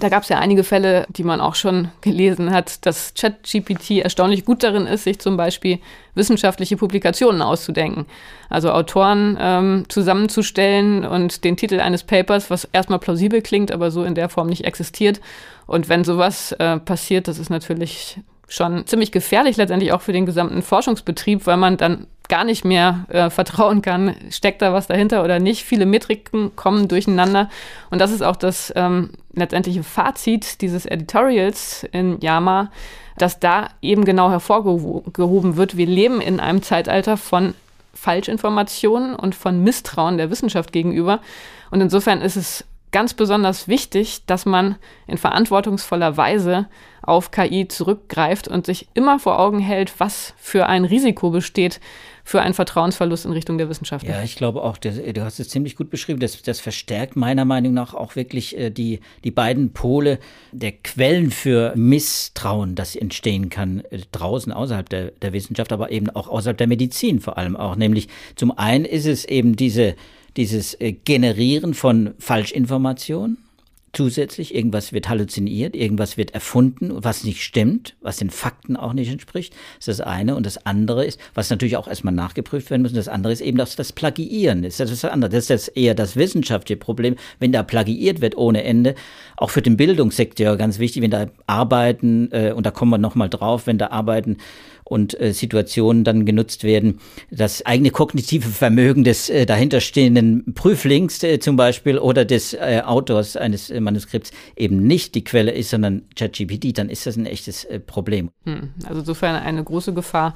Da 0.00 0.08
gab 0.08 0.24
es 0.24 0.28
ja 0.28 0.38
einige 0.38 0.64
Fälle, 0.64 1.06
die 1.08 1.22
man 1.22 1.40
auch 1.40 1.54
schon 1.54 1.88
gelesen 2.00 2.50
hat, 2.50 2.84
dass 2.84 3.14
ChatGPT 3.14 4.02
erstaunlich 4.02 4.44
gut 4.44 4.64
darin 4.64 4.86
ist, 4.86 5.04
sich 5.04 5.20
zum 5.20 5.36
Beispiel 5.36 5.78
wissenschaftliche 6.14 6.76
Publikationen 6.76 7.40
auszudenken. 7.40 8.04
Also 8.50 8.72
Autoren 8.72 9.38
ähm, 9.40 9.84
zusammenzustellen 9.88 11.04
und 11.04 11.44
den 11.44 11.56
Titel 11.56 11.78
eines 11.78 12.02
Papers, 12.02 12.50
was 12.50 12.68
erstmal 12.72 12.98
plausibel 12.98 13.42
klingt, 13.42 13.70
aber 13.70 13.92
so 13.92 14.02
in 14.02 14.16
der 14.16 14.28
Form 14.28 14.48
nicht 14.48 14.64
existiert. 14.64 15.20
Und 15.66 15.88
wenn 15.88 16.02
sowas 16.02 16.52
äh, 16.52 16.78
passiert, 16.78 17.28
das 17.28 17.38
ist 17.38 17.50
natürlich 17.50 18.18
schon 18.48 18.86
ziemlich 18.86 19.12
gefährlich 19.12 19.56
letztendlich 19.56 19.92
auch 19.92 20.02
für 20.02 20.12
den 20.12 20.26
gesamten 20.26 20.62
Forschungsbetrieb, 20.62 21.46
weil 21.46 21.56
man 21.56 21.76
dann 21.76 22.06
gar 22.28 22.44
nicht 22.44 22.64
mehr 22.64 23.06
äh, 23.08 23.30
vertrauen 23.30 23.82
kann, 23.82 24.16
steckt 24.30 24.62
da 24.62 24.72
was 24.72 24.86
dahinter 24.86 25.22
oder 25.22 25.38
nicht. 25.38 25.64
Viele 25.64 25.86
Metriken 25.86 26.54
kommen 26.56 26.88
durcheinander. 26.88 27.48
Und 27.90 28.00
das 28.00 28.10
ist 28.10 28.22
auch 28.22 28.36
das 28.36 28.72
ähm, 28.76 29.10
letztendliche 29.32 29.82
Fazit 29.82 30.60
dieses 30.60 30.86
Editorials 30.86 31.86
in 31.92 32.20
Yama, 32.20 32.70
dass 33.16 33.40
da 33.40 33.68
eben 33.80 34.04
genau 34.04 34.30
hervorgehoben 34.30 35.56
wird, 35.56 35.76
wir 35.76 35.86
leben 35.86 36.20
in 36.20 36.40
einem 36.40 36.62
Zeitalter 36.62 37.16
von 37.16 37.54
Falschinformationen 37.94 39.14
und 39.14 39.34
von 39.34 39.62
Misstrauen 39.62 40.18
der 40.18 40.30
Wissenschaft 40.30 40.72
gegenüber. 40.72 41.20
Und 41.70 41.80
insofern 41.80 42.20
ist 42.20 42.36
es 42.36 42.64
ganz 42.92 43.14
besonders 43.14 43.68
wichtig, 43.68 44.24
dass 44.26 44.46
man 44.46 44.76
in 45.06 45.18
verantwortungsvoller 45.18 46.16
Weise 46.16 46.66
auf 47.02 47.30
KI 47.30 47.68
zurückgreift 47.68 48.48
und 48.48 48.66
sich 48.66 48.88
immer 48.94 49.18
vor 49.18 49.38
Augen 49.38 49.60
hält, 49.60 50.00
was 50.00 50.34
für 50.36 50.66
ein 50.66 50.84
Risiko 50.84 51.30
besteht 51.30 51.80
für 52.26 52.42
einen 52.42 52.54
Vertrauensverlust 52.54 53.24
in 53.24 53.30
Richtung 53.30 53.56
der 53.56 53.68
Wissenschaft. 53.68 54.04
Ja, 54.04 54.20
ich 54.20 54.34
glaube 54.34 54.60
auch, 54.64 54.78
das, 54.78 54.96
du 54.96 55.24
hast 55.24 55.38
es 55.38 55.48
ziemlich 55.48 55.76
gut 55.76 55.90
beschrieben. 55.90 56.18
Das, 56.18 56.42
das 56.42 56.58
verstärkt 56.58 57.14
meiner 57.14 57.44
Meinung 57.44 57.72
nach 57.72 57.94
auch 57.94 58.16
wirklich 58.16 58.58
äh, 58.58 58.70
die, 58.70 58.98
die 59.22 59.30
beiden 59.30 59.72
Pole 59.72 60.18
der 60.50 60.72
Quellen 60.72 61.30
für 61.30 61.72
Misstrauen, 61.76 62.74
das 62.74 62.96
entstehen 62.96 63.48
kann, 63.48 63.84
äh, 63.90 64.00
draußen 64.10 64.52
außerhalb 64.52 64.88
der, 64.88 65.12
der 65.12 65.32
Wissenschaft, 65.32 65.72
aber 65.72 65.92
eben 65.92 66.10
auch 66.10 66.26
außerhalb 66.26 66.58
der 66.58 66.66
Medizin 66.66 67.20
vor 67.20 67.38
allem 67.38 67.54
auch. 67.54 67.76
Nämlich 67.76 68.08
zum 68.34 68.50
einen 68.58 68.84
ist 68.84 69.06
es 69.06 69.24
eben 69.24 69.54
diese 69.54 69.94
dieses 70.36 70.74
äh, 70.80 70.92
Generieren 70.92 71.74
von 71.74 72.14
Falschinformationen. 72.18 73.38
Zusätzlich, 73.92 74.54
irgendwas 74.54 74.92
wird 74.92 75.08
halluziniert, 75.08 75.74
irgendwas 75.74 76.18
wird 76.18 76.34
erfunden, 76.34 76.92
was 76.92 77.24
nicht 77.24 77.42
stimmt, 77.42 77.96
was 78.02 78.18
den 78.18 78.28
Fakten 78.28 78.76
auch 78.76 78.92
nicht 78.92 79.10
entspricht. 79.10 79.54
Das 79.78 79.88
ist 79.88 80.00
das 80.00 80.06
eine. 80.06 80.36
Und 80.36 80.44
das 80.44 80.66
andere 80.66 81.06
ist, 81.06 81.18
was 81.32 81.48
natürlich 81.48 81.78
auch 81.78 81.88
erstmal 81.88 82.12
nachgeprüft 82.12 82.68
werden 82.68 82.82
muss, 82.82 82.92
das 82.92 83.08
andere 83.08 83.32
ist 83.32 83.40
eben 83.40 83.56
das, 83.56 83.74
das 83.74 83.92
Plagiieren. 83.92 84.60
Das 84.60 84.80
ist 84.80 85.02
das 85.02 85.10
andere. 85.10 85.30
Das 85.30 85.48
ist 85.48 85.68
eher 85.68 85.94
das 85.94 86.14
wissenschaftliche 86.14 86.78
Problem, 86.78 87.16
wenn 87.38 87.52
da 87.52 87.62
plagiiert 87.62 88.20
wird 88.20 88.36
ohne 88.36 88.64
Ende. 88.64 88.96
Auch 89.38 89.48
für 89.48 89.62
den 89.62 89.78
Bildungssektor 89.78 90.58
ganz 90.58 90.78
wichtig, 90.78 91.00
wenn 91.00 91.10
da 91.10 91.28
Arbeiten, 91.46 92.30
äh, 92.32 92.52
und 92.54 92.66
da 92.66 92.72
kommen 92.72 92.90
wir 92.90 92.98
nochmal 92.98 93.30
drauf, 93.30 93.66
wenn 93.66 93.78
da 93.78 93.86
Arbeiten 93.86 94.36
und 94.88 95.20
äh, 95.20 95.32
Situationen 95.32 96.04
dann 96.04 96.24
genutzt 96.24 96.62
werden. 96.62 97.00
Das 97.30 97.66
eigene 97.66 97.90
kognitive 97.90 98.48
Vermögen 98.48 99.02
des 99.04 99.28
äh, 99.28 99.44
dahinterstehenden 99.44 100.54
Prüflings 100.54 101.22
äh, 101.22 101.40
zum 101.40 101.56
Beispiel 101.56 101.98
oder 101.98 102.24
des 102.24 102.54
äh, 102.54 102.82
Autors 102.84 103.36
eines 103.36 103.68
äh, 103.68 103.80
Manuskripts 103.80 104.30
eben 104.56 104.86
nicht 104.86 105.14
die 105.16 105.24
Quelle 105.24 105.50
ist, 105.50 105.70
sondern 105.70 106.02
ChatGPT, 106.14 106.78
dann 106.78 106.88
ist 106.88 107.06
das 107.06 107.16
ein 107.16 107.26
echtes 107.26 107.64
äh, 107.64 107.80
Problem. 107.80 108.30
Hm, 108.44 108.70
also 108.84 109.00
insofern 109.00 109.34
eine 109.34 109.64
große 109.64 109.92
Gefahr 109.92 110.34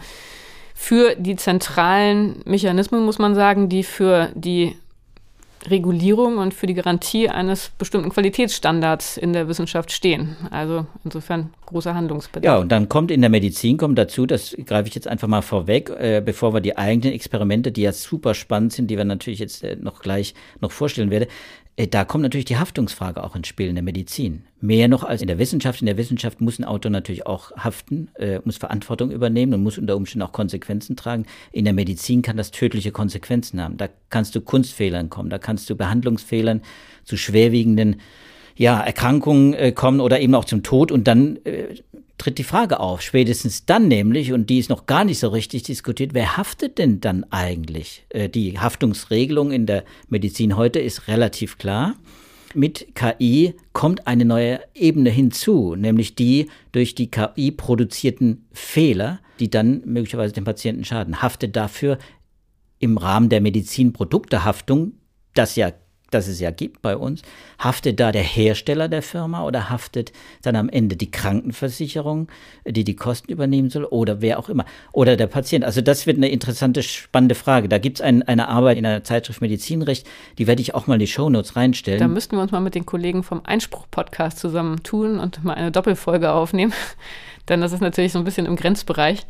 für 0.74 1.14
die 1.14 1.36
zentralen 1.36 2.42
Mechanismen, 2.44 3.04
muss 3.04 3.18
man 3.18 3.34
sagen, 3.34 3.68
die 3.68 3.84
für 3.84 4.30
die 4.34 4.74
Regulierung 5.68 6.38
und 6.38 6.54
für 6.54 6.66
die 6.66 6.74
Garantie 6.74 7.28
eines 7.28 7.70
bestimmten 7.76 8.10
Qualitätsstandards 8.10 9.16
in 9.16 9.32
der 9.32 9.48
Wissenschaft 9.48 9.92
stehen. 9.92 10.36
Also 10.50 10.86
insofern 11.04 11.50
großer 11.66 11.94
Handlungsbedarf. 11.94 12.44
Ja, 12.44 12.58
und 12.58 12.72
dann 12.72 12.88
kommt 12.88 13.10
in 13.10 13.20
der 13.20 13.30
Medizin 13.30 13.76
kommt 13.76 13.98
dazu, 13.98 14.26
das 14.26 14.56
greife 14.64 14.88
ich 14.88 14.94
jetzt 14.94 15.06
einfach 15.06 15.28
mal 15.28 15.42
vorweg, 15.42 15.90
äh, 15.90 16.22
bevor 16.24 16.54
wir 16.54 16.60
die 16.60 16.76
eigenen 16.76 17.14
Experimente, 17.14 17.72
die 17.72 17.82
ja 17.82 17.92
super 17.92 18.34
spannend 18.34 18.72
sind, 18.72 18.90
die 18.90 18.96
wir 18.96 19.04
natürlich 19.04 19.38
jetzt 19.38 19.62
äh, 19.62 19.76
noch 19.76 20.00
gleich 20.00 20.34
noch 20.60 20.72
vorstellen 20.72 21.10
werden, 21.10 21.24
äh, 21.24 21.69
da 21.86 22.04
kommt 22.04 22.22
natürlich 22.22 22.46
die 22.46 22.56
Haftungsfrage 22.56 23.22
auch 23.22 23.36
ins 23.36 23.48
Spiel 23.48 23.68
in 23.68 23.74
der 23.74 23.84
Medizin. 23.84 24.44
Mehr 24.60 24.88
noch 24.88 25.04
als 25.04 25.20
in 25.22 25.28
der 25.28 25.38
Wissenschaft. 25.38 25.80
In 25.80 25.86
der 25.86 25.96
Wissenschaft 25.96 26.40
muss 26.40 26.58
ein 26.58 26.64
Autor 26.64 26.90
natürlich 26.90 27.26
auch 27.26 27.52
haften, 27.56 28.08
äh, 28.14 28.40
muss 28.44 28.56
Verantwortung 28.56 29.10
übernehmen 29.10 29.54
und 29.54 29.62
muss 29.62 29.78
unter 29.78 29.96
Umständen 29.96 30.22
auch 30.22 30.32
Konsequenzen 30.32 30.96
tragen. 30.96 31.26
In 31.52 31.64
der 31.64 31.74
Medizin 31.74 32.22
kann 32.22 32.36
das 32.36 32.50
tödliche 32.50 32.92
Konsequenzen 32.92 33.62
haben. 33.62 33.76
Da 33.76 33.88
kannst 34.10 34.34
du 34.34 34.40
Kunstfehlern 34.40 35.10
kommen, 35.10 35.30
da 35.30 35.38
kannst 35.38 35.70
du 35.70 35.76
Behandlungsfehlern 35.76 36.62
zu 37.04 37.16
schwerwiegenden 37.16 38.00
ja, 38.56 38.78
Erkrankungen 38.80 39.54
äh, 39.54 39.72
kommen 39.72 40.00
oder 40.00 40.20
eben 40.20 40.34
auch 40.34 40.44
zum 40.44 40.62
Tod 40.62 40.92
und 40.92 41.08
dann 41.08 41.36
äh, 41.44 41.76
tritt 42.20 42.38
die 42.38 42.44
Frage 42.44 42.80
auf, 42.80 43.00
spätestens 43.00 43.64
dann 43.64 43.88
nämlich, 43.88 44.32
und 44.32 44.50
die 44.50 44.58
ist 44.58 44.68
noch 44.68 44.86
gar 44.86 45.04
nicht 45.04 45.18
so 45.18 45.28
richtig 45.28 45.62
diskutiert, 45.62 46.12
wer 46.12 46.36
haftet 46.36 46.78
denn 46.78 47.00
dann 47.00 47.24
eigentlich? 47.30 48.04
Äh, 48.10 48.28
die 48.28 48.58
Haftungsregelung 48.58 49.50
in 49.50 49.66
der 49.66 49.84
Medizin 50.08 50.56
heute 50.56 50.80
ist 50.80 51.08
relativ 51.08 51.56
klar. 51.56 51.96
Mit 52.52 52.94
KI 52.94 53.54
kommt 53.72 54.06
eine 54.06 54.24
neue 54.24 54.60
Ebene 54.74 55.08
hinzu, 55.08 55.76
nämlich 55.76 56.14
die 56.14 56.48
durch 56.72 56.94
die 56.94 57.10
KI 57.10 57.52
produzierten 57.52 58.46
Fehler, 58.52 59.20
die 59.38 59.48
dann 59.48 59.82
möglicherweise 59.86 60.34
dem 60.34 60.44
Patienten 60.44 60.84
schaden. 60.84 61.22
Haftet 61.22 61.56
dafür 61.56 61.98
im 62.80 62.98
Rahmen 62.98 63.28
der 63.28 63.40
Medizinproduktehaftung, 63.40 64.92
das 65.34 65.56
ja 65.56 65.72
das 66.10 66.28
es 66.28 66.40
ja 66.40 66.50
gibt 66.50 66.82
bei 66.82 66.96
uns, 66.96 67.22
haftet 67.58 68.00
da 68.00 68.12
der 68.12 68.22
Hersteller 68.22 68.88
der 68.88 69.02
Firma 69.02 69.44
oder 69.44 69.70
haftet 69.70 70.12
dann 70.42 70.56
am 70.56 70.68
Ende 70.68 70.96
die 70.96 71.10
Krankenversicherung, 71.10 72.28
die 72.66 72.84
die 72.84 72.96
Kosten 72.96 73.32
übernehmen 73.32 73.70
soll 73.70 73.84
oder 73.84 74.20
wer 74.20 74.38
auch 74.38 74.48
immer 74.48 74.64
oder 74.92 75.16
der 75.16 75.26
Patient. 75.26 75.64
Also 75.64 75.80
das 75.80 76.06
wird 76.06 76.16
eine 76.16 76.28
interessante, 76.28 76.82
spannende 76.82 77.34
Frage. 77.34 77.68
Da 77.68 77.78
gibt 77.78 77.98
es 77.98 78.00
ein, 78.02 78.22
eine 78.22 78.48
Arbeit 78.48 78.76
in 78.76 78.84
der 78.84 79.04
Zeitschrift 79.04 79.40
Medizinrecht, 79.40 80.06
die 80.38 80.46
werde 80.46 80.62
ich 80.62 80.74
auch 80.74 80.86
mal 80.86 80.94
in 80.94 81.00
die 81.00 81.06
Shownotes 81.06 81.56
reinstellen. 81.56 82.00
Da 82.00 82.08
müssten 82.08 82.36
wir 82.36 82.42
uns 82.42 82.52
mal 82.52 82.60
mit 82.60 82.74
den 82.74 82.86
Kollegen 82.86 83.22
vom 83.22 83.42
Einspruch-Podcast 83.44 84.38
zusammen 84.38 84.82
tun 84.82 85.18
und 85.18 85.44
mal 85.44 85.54
eine 85.54 85.70
Doppelfolge 85.70 86.32
aufnehmen, 86.32 86.72
denn 87.48 87.60
das 87.60 87.72
ist 87.72 87.80
natürlich 87.80 88.12
so 88.12 88.18
ein 88.18 88.24
bisschen 88.24 88.46
im 88.46 88.56
Grenzbereich. 88.56 89.26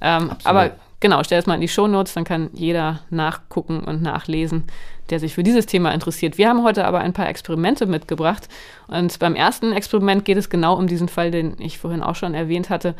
Ähm, 0.00 0.32
aber 0.42 0.72
genau, 1.04 1.22
stell 1.22 1.38
es 1.38 1.44
mal 1.44 1.56
in 1.56 1.60
die 1.60 1.68
Shownotes, 1.68 2.14
dann 2.14 2.24
kann 2.24 2.48
jeder 2.54 3.00
nachgucken 3.10 3.80
und 3.80 4.00
nachlesen, 4.00 4.64
der 5.10 5.20
sich 5.20 5.34
für 5.34 5.42
dieses 5.42 5.66
Thema 5.66 5.92
interessiert. 5.92 6.38
Wir 6.38 6.48
haben 6.48 6.64
heute 6.64 6.86
aber 6.86 7.00
ein 7.00 7.12
paar 7.12 7.28
Experimente 7.28 7.84
mitgebracht. 7.84 8.48
Und 8.86 9.18
beim 9.18 9.34
ersten 9.34 9.74
Experiment 9.74 10.24
geht 10.24 10.38
es 10.38 10.48
genau 10.48 10.78
um 10.78 10.86
diesen 10.86 11.08
Fall, 11.08 11.30
den 11.30 11.56
ich 11.58 11.76
vorhin 11.76 12.02
auch 12.02 12.16
schon 12.16 12.32
erwähnt 12.32 12.70
hatte, 12.70 12.94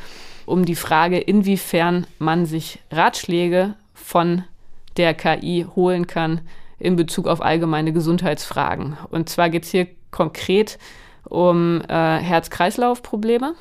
um 0.45 0.67
die 0.67 0.75
Frage, 0.75 1.19
inwiefern 1.19 2.07
man 2.19 2.45
sich 2.45 2.79
Ratschläge 2.91 3.73
von 3.95 4.45
der 4.99 5.15
KI 5.15 5.65
holen 5.75 6.07
kann 6.07 6.43
in 6.79 6.97
Bezug 6.97 7.27
auf 7.27 7.41
allgemeine 7.41 7.95
Gesundheitsfragen. 7.95 8.99
Und 9.13 9.31
zwar 9.31 9.49
geht 9.49 9.65
es 9.65 9.71
hier 9.71 9.87
konkret 10.11 10.79
um 11.27 11.81
äh, 11.89 12.19
Herz-Kreislauf-Probleme. 12.19 13.55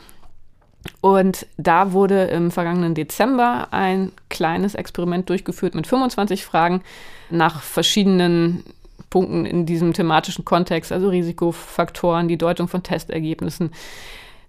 Und 1.02 1.48
da 1.58 1.94
wurde 1.94 2.26
im 2.26 2.52
vergangenen 2.52 2.96
Dezember 2.96 3.68
ein 3.72 4.12
kleines 4.30 4.76
Experiment 4.76 5.30
durchgeführt 5.30 5.76
mit 5.76 5.88
25 5.88 6.46
Fragen 6.46 6.82
nach 7.30 7.62
verschiedenen 7.62 8.64
Punkten 9.10 9.46
in 9.46 9.66
diesem 9.66 9.94
thematischen 9.94 10.44
Kontext, 10.44 10.92
also 10.92 11.10
Risikofaktoren, 11.10 12.28
die 12.28 12.38
Deutung 12.38 12.68
von 12.68 12.84
Testergebnissen. 12.84 13.72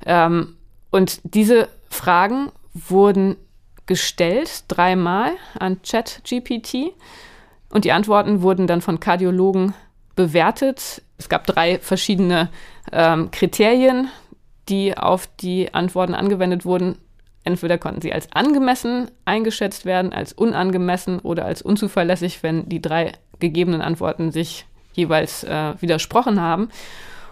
Ähm, 0.06 0.56
und 0.90 1.20
diese 1.24 1.68
Fragen 1.90 2.50
wurden 2.72 3.36
gestellt 3.86 4.64
dreimal 4.68 5.32
an 5.58 5.80
ChatGPT 5.82 6.92
und 7.68 7.84
die 7.84 7.92
Antworten 7.92 8.42
wurden 8.42 8.66
dann 8.66 8.80
von 8.80 9.00
Kardiologen 9.00 9.74
bewertet. 10.16 11.02
Es 11.18 11.28
gab 11.28 11.46
drei 11.46 11.78
verschiedene 11.78 12.48
ähm, 12.92 13.30
Kriterien, 13.30 14.08
die 14.68 14.96
auf 14.96 15.28
die 15.40 15.72
Antworten 15.74 16.14
angewendet 16.14 16.64
wurden. 16.64 16.96
Entweder 17.44 17.76
konnten 17.76 18.00
sie 18.00 18.12
als 18.12 18.32
angemessen 18.32 19.10
eingeschätzt 19.24 19.84
werden, 19.84 20.12
als 20.12 20.32
unangemessen 20.32 21.18
oder 21.18 21.44
als 21.44 21.60
unzuverlässig, 21.60 22.42
wenn 22.42 22.68
die 22.68 22.80
drei 22.80 23.12
gegebenen 23.38 23.82
Antworten 23.82 24.32
sich 24.32 24.66
jeweils 24.94 25.44
äh, 25.44 25.74
widersprochen 25.80 26.40
haben. 26.40 26.70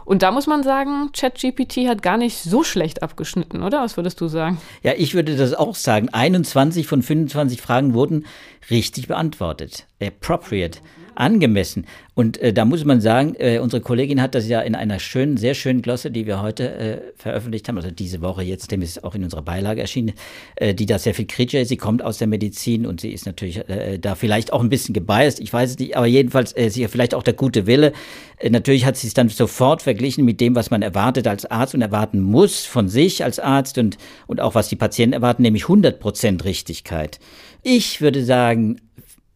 Und 0.05 0.23
da 0.23 0.33
muss 0.33 0.47
man 0.47 0.63
sagen, 0.63 1.11
ChatGPT 1.13 1.89
hat 1.89 2.03
gar 2.03 2.17
nicht 2.17 2.39
so 2.39 2.65
schlecht 2.65 3.03
abgeschnitten, 3.03 3.63
oder? 3.63 3.83
Was 3.83 3.97
würdest 3.97 4.21
du 4.21 4.29
sagen? 4.29 4.59
Ja, 4.83 4.93
ich 4.97 5.15
würde 5.15 5.37
das 5.37 5.55
auch 5.55 5.77
sagen. 5.77 6.09
21 6.11 6.87
von 6.87 7.03
25 7.03 7.61
Fragen 7.61 7.95
wurden 7.95 8.27
richtig 8.69 9.07
beantwortet. 9.07 9.87
Appropriate 10.03 10.81
angemessen. 11.15 11.87
Und 12.15 12.39
äh, 12.39 12.53
da 12.53 12.65
muss 12.65 12.85
man 12.85 13.01
sagen, 13.01 13.35
äh, 13.39 13.59
unsere 13.59 13.81
Kollegin 13.81 14.21
hat 14.21 14.35
das 14.35 14.47
ja 14.47 14.61
in 14.61 14.75
einer 14.75 14.99
schönen, 14.99 15.39
sehr 15.39 15.55
schönen 15.55 15.81
Glosse, 15.81 16.11
die 16.11 16.27
wir 16.27 16.43
heute 16.43 16.75
äh, 16.75 17.01
veröffentlicht 17.17 17.69
haben, 17.69 17.77
also 17.77 17.91
diese 17.91 18.21
Woche 18.21 18.43
jetzt, 18.43 18.71
dem 18.71 18.83
ist 18.83 19.03
auch 19.03 19.15
in 19.15 19.25
unserer 19.25 19.43
Beilage 19.43 19.81
erschienen, 19.81 20.13
äh, 20.57 20.75
die 20.75 20.85
da 20.85 20.99
sehr 20.99 21.15
viel 21.15 21.27
kritischer 21.27 21.63
ist. 21.63 21.69
Sie 21.69 21.79
kommt 21.79 22.03
aus 22.03 22.19
der 22.19 22.27
Medizin 22.27 22.87
und 22.87 23.01
sie 23.01 23.13
ist 23.13 23.25
natürlich 23.25 23.67
äh, 23.69 23.99
da 23.99 24.15
vielleicht 24.15 24.53
auch 24.53 24.61
ein 24.61 24.69
bisschen 24.69 24.93
gebiased, 24.93 25.41
ich 25.41 25.53
weiß 25.53 25.71
es 25.71 25.79
nicht, 25.79 25.97
aber 25.97 26.07
jedenfalls 26.07 26.55
äh, 26.57 26.69
sie 26.69 26.87
vielleicht 26.89 27.15
auch 27.15 27.23
der 27.23 27.35
gute 27.35 27.67
Wille. 27.67 27.93
Äh, 28.37 28.51
natürlich 28.51 28.85
hat 28.85 28.97
sie 28.97 29.07
es 29.07 29.15
dann 29.15 29.31
sofort 29.31 29.81
verglichen 29.81 30.25
mit 30.25 30.41
dem, 30.41 30.55
was 30.55 30.71
man 30.71 30.83
erwartet 30.83 31.27
als 31.27 31.47
Arzt 31.47 31.75
und 31.75 31.81
erwarten 31.81 32.21
muss 32.21 32.67
von 32.67 32.89
sich 32.89 33.25
als 33.25 33.39
Arzt 33.39 33.79
und, 33.79 33.97
und 34.27 34.41
auch 34.41 34.55
was 34.55 34.69
die 34.69 34.77
Patienten 34.77 35.15
erwarten, 35.15 35.43
nämlich 35.43 35.65
100 35.65 35.99
Prozent 35.99 36.45
Richtigkeit. 36.45 37.19
Ich 37.63 38.01
würde 38.01 38.25
sagen, 38.25 38.77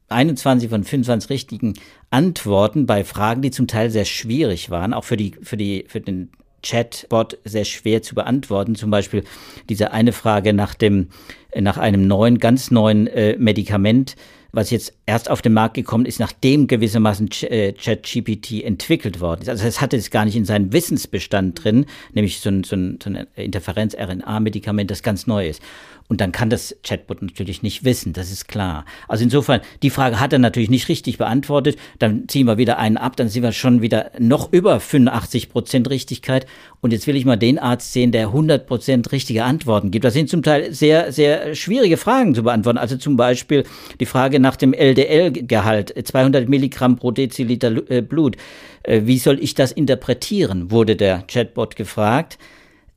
21 0.09 0.71
von 0.71 0.85
25 0.85 1.31
richtigen 1.31 1.75
Antworten 2.11 2.87
bei 2.87 3.05
Fragen, 3.05 3.43
die 3.43 3.51
zum 3.51 3.67
Teil 3.67 3.91
sehr 3.91 4.05
schwierig 4.05 4.71
waren, 4.71 4.93
auch 4.93 5.05
für 5.05 5.17
die, 5.17 5.35
für 5.43 5.57
die, 5.57 5.85
für 5.89 6.01
den 6.01 6.31
Chatbot 6.63 7.39
sehr 7.45 7.65
schwer 7.65 8.03
zu 8.03 8.15
beantworten. 8.15 8.75
Zum 8.75 8.91
Beispiel 8.91 9.25
diese 9.69 9.93
eine 9.93 10.13
Frage 10.13 10.53
nach 10.53 10.75
dem, 10.75 11.09
nach 11.55 11.79
einem 11.79 12.07
neuen, 12.07 12.39
ganz 12.39 12.71
neuen 12.71 13.07
äh, 13.07 13.37
Medikament, 13.39 14.17
was 14.53 14.71
jetzt 14.71 14.95
erst 15.05 15.31
auf 15.31 15.43
den 15.43 15.53
Markt 15.53 15.75
gekommen 15.75 16.07
ist, 16.07 16.19
nachdem 16.19 16.67
gewissermaßen 16.67 17.29
äh, 17.43 17.73
ChatGPT 17.73 18.65
entwickelt 18.65 19.21
worden 19.21 19.43
ist. 19.43 19.49
Also 19.49 19.67
es 19.67 19.81
hatte 19.81 19.97
es 19.97 20.11
gar 20.11 20.25
nicht 20.25 20.37
in 20.37 20.47
seinem 20.47 20.73
Wissensbestand 20.73 21.63
drin, 21.63 21.85
nämlich 22.15 22.41
so 22.41 22.49
ein, 22.49 22.65
so 22.65 22.75
ein, 22.75 22.99
so 23.03 23.11
ein 23.11 23.27
Interferenz-RNA-Medikament, 23.37 24.91
das 24.91 25.03
ganz 25.03 25.27
neu 25.27 25.47
ist. 25.47 25.61
Und 26.09 26.21
dann 26.21 26.31
kann 26.31 26.51
das 26.51 26.77
Chatbot 26.85 27.21
natürlich 27.21 27.63
nicht 27.63 27.85
wissen, 27.85 28.13
das 28.13 28.31
ist 28.31 28.47
klar. 28.47 28.85
Also 29.09 29.25
insofern, 29.25 29.61
die 29.83 29.91
Frage 29.91 30.21
hat 30.21 30.33
er 30.33 30.39
natürlich 30.39 30.71
nicht 30.71 30.89
richtig 30.89 31.19
beantwortet. 31.19 31.77
Dann 31.99 32.29
ziehen 32.29 32.47
wir 32.47 32.59
wieder 32.59 32.79
einen 32.79 32.97
ab, 32.97 33.17
dann 33.17 33.29
sind 33.29 33.43
wir 33.43 33.53
schon 33.53 33.83
wieder 33.83 34.13
noch 34.19 34.53
über 34.53 34.79
85 34.79 35.49
Prozent 35.49 35.91
Richtigkeit. 35.91 36.47
Und 36.81 36.93
jetzt 36.93 37.09
will 37.09 37.17
ich 37.17 37.25
mal 37.25 37.37
den 37.37 37.59
Arzt 37.59 37.93
sehen, 37.93 38.13
der 38.13 38.29
100 38.29 38.67
Prozent 38.67 39.11
richtige 39.11 39.43
Antworten 39.43 39.91
gibt. 39.91 40.05
Das 40.05 40.15
sind 40.15 40.29
zum 40.29 40.45
Teil 40.45 40.73
sehr, 40.73 41.11
sehr 41.11 41.55
schwierige 41.57 41.97
Fragen 41.97 42.35
zu 42.35 42.45
beantworten. 42.45 42.79
Also 42.79 42.97
zum 42.97 43.17
Beispiel 43.17 43.65
die 43.99 44.07
Frage 44.07 44.39
nach 44.39 44.57
dem 44.57 44.75
LDL-Gehalt, 44.75 45.93
200 46.07 46.49
Milligramm 46.49 46.97
pro 46.97 47.11
Deziliter 47.11 47.91
äh, 47.91 48.01
Blut. 48.01 48.37
Äh, 48.85 49.03
wie 49.05 49.19
soll 49.19 49.43
ich 49.43 49.55
das 49.55 49.73
interpretieren, 49.73 50.71
wurde 50.71 50.95
der 50.95 51.23
Chatbot 51.23 51.75
gefragt 51.75 52.39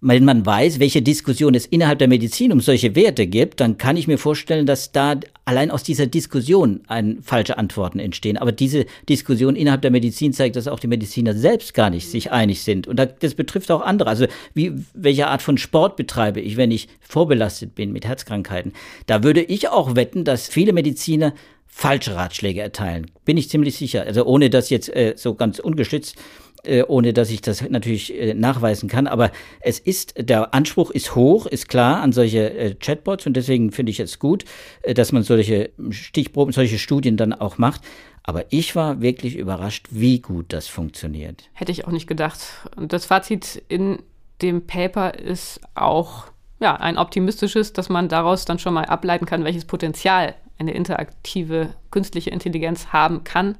wenn 0.02 0.24
man 0.24 0.46
weiß, 0.46 0.80
welche 0.80 1.02
Diskussion 1.02 1.56
es 1.56 1.66
innerhalb 1.66 2.00
der 2.00 2.08
Medizin 2.08 2.54
um 2.54 2.62
solche 2.62 2.96
Werte 2.96 3.28
gibt, 3.28 3.60
dann 3.60 3.78
kann 3.78 3.98
ich 3.98 4.08
mir 4.08 4.18
vorstellen, 4.18 4.66
dass 4.66 4.94
da 4.94 5.20
allein 5.44 5.72
aus 5.72 5.84
dieser 5.84 6.08
Diskussion 6.08 6.82
ein, 6.88 7.22
falsche 7.22 7.58
Antworten 7.58 8.00
entstehen. 8.00 8.38
Aber 8.38 8.54
diese 8.54 8.86
Diskussion 9.10 9.58
innerhalb 9.58 9.82
der 9.82 9.92
Medizin 9.92 10.32
zeigt, 10.32 10.56
dass 10.56 10.70
auch 10.70 10.80
die 10.80 10.88
Mediziner 10.88 11.34
selbst 11.34 11.74
gar 11.74 11.90
nicht 11.90 12.08
sich 12.08 12.32
einig 12.32 12.62
sind. 12.62 12.88
Und 12.88 12.98
das 13.20 13.36
betrifft 13.36 13.72
auch 13.72 13.82
andere. 13.82 14.10
Also 14.10 14.28
wie, 14.54 14.74
welche 14.94 15.28
Art 15.28 15.42
von 15.42 15.58
Sport 15.58 15.98
betreibe 15.98 16.40
ich, 16.40 16.56
wenn 16.56 16.72
ich 16.72 16.88
vorbelastet 17.02 17.76
bin 17.76 17.92
mit 17.92 18.06
Herzkrankheiten? 18.06 18.72
Da 19.06 19.24
würde 19.24 19.42
ich 19.42 19.68
auch 19.68 19.96
wetten, 19.96 20.24
dass 20.24 20.48
viele 20.48 20.72
Mediziner 20.72 21.34
falsche 21.68 22.16
Ratschläge 22.16 22.62
erteilen. 22.62 23.12
Bin 23.26 23.38
ich 23.38 23.50
ziemlich 23.50 23.78
sicher. 23.78 24.04
Also 24.04 24.26
ohne 24.26 24.50
das 24.50 24.70
jetzt 24.70 24.90
äh, 24.96 25.14
so 25.16 25.36
ganz 25.36 25.60
ungeschützt 25.60 26.16
äh, 26.64 26.84
ohne 26.84 27.14
dass 27.14 27.30
ich 27.30 27.42
das 27.42 27.68
natürlich 27.70 28.14
äh, 28.14 28.34
nachweisen 28.34 28.90
kann. 28.90 29.08
Aber 29.08 29.32
es 29.62 29.80
ist, 29.80 30.14
der 30.18 30.54
Anspruch 30.54 30.92
ist 30.92 31.16
hoch, 31.16 31.46
ist 31.46 31.70
klar 31.70 32.02
an 32.02 32.12
solche 32.12 32.54
äh, 32.54 32.76
Chatbots 32.76 33.26
und 33.26 33.34
deswegen 33.34 33.72
finde 33.72 33.92
ich 33.92 34.00
es 34.00 34.20
gut, 34.20 34.46
dass 34.86 35.12
man 35.12 35.24
solche 35.24 35.72
Stichproben, 35.90 36.54
solche 36.54 36.80
Studien 36.80 37.18
dann 37.18 37.34
auch 37.34 37.58
macht. 37.58 37.82
Aber 38.24 38.46
ich 38.50 38.76
war 38.76 39.02
wirklich 39.02 39.36
überrascht, 39.36 39.88
wie 39.90 40.20
gut 40.20 40.54
das 40.54 40.68
funktioniert. 40.68 41.50
Hätte 41.54 41.72
ich 41.72 41.88
auch 41.88 41.92
nicht 41.92 42.08
gedacht. 42.08 42.40
Und 42.76 42.94
das 42.94 43.06
Fazit 43.06 43.64
in 43.70 44.00
dem 44.42 44.68
Paper 44.68 45.16
ist 45.16 45.62
auch 45.76 46.26
ja, 46.60 46.76
ein 46.76 46.98
optimistisches, 46.98 47.74
dass 47.74 47.90
man 47.90 48.10
daraus 48.10 48.46
dann 48.46 48.60
schon 48.60 48.74
mal 48.74 48.86
ableiten 48.86 49.26
kann, 49.26 49.44
welches 49.44 49.66
Potenzial 49.66 50.36
eine 50.58 50.74
interaktive 50.74 51.74
künstliche 51.90 52.30
Intelligenz 52.30 52.88
haben 52.88 53.24
kann. 53.24 53.58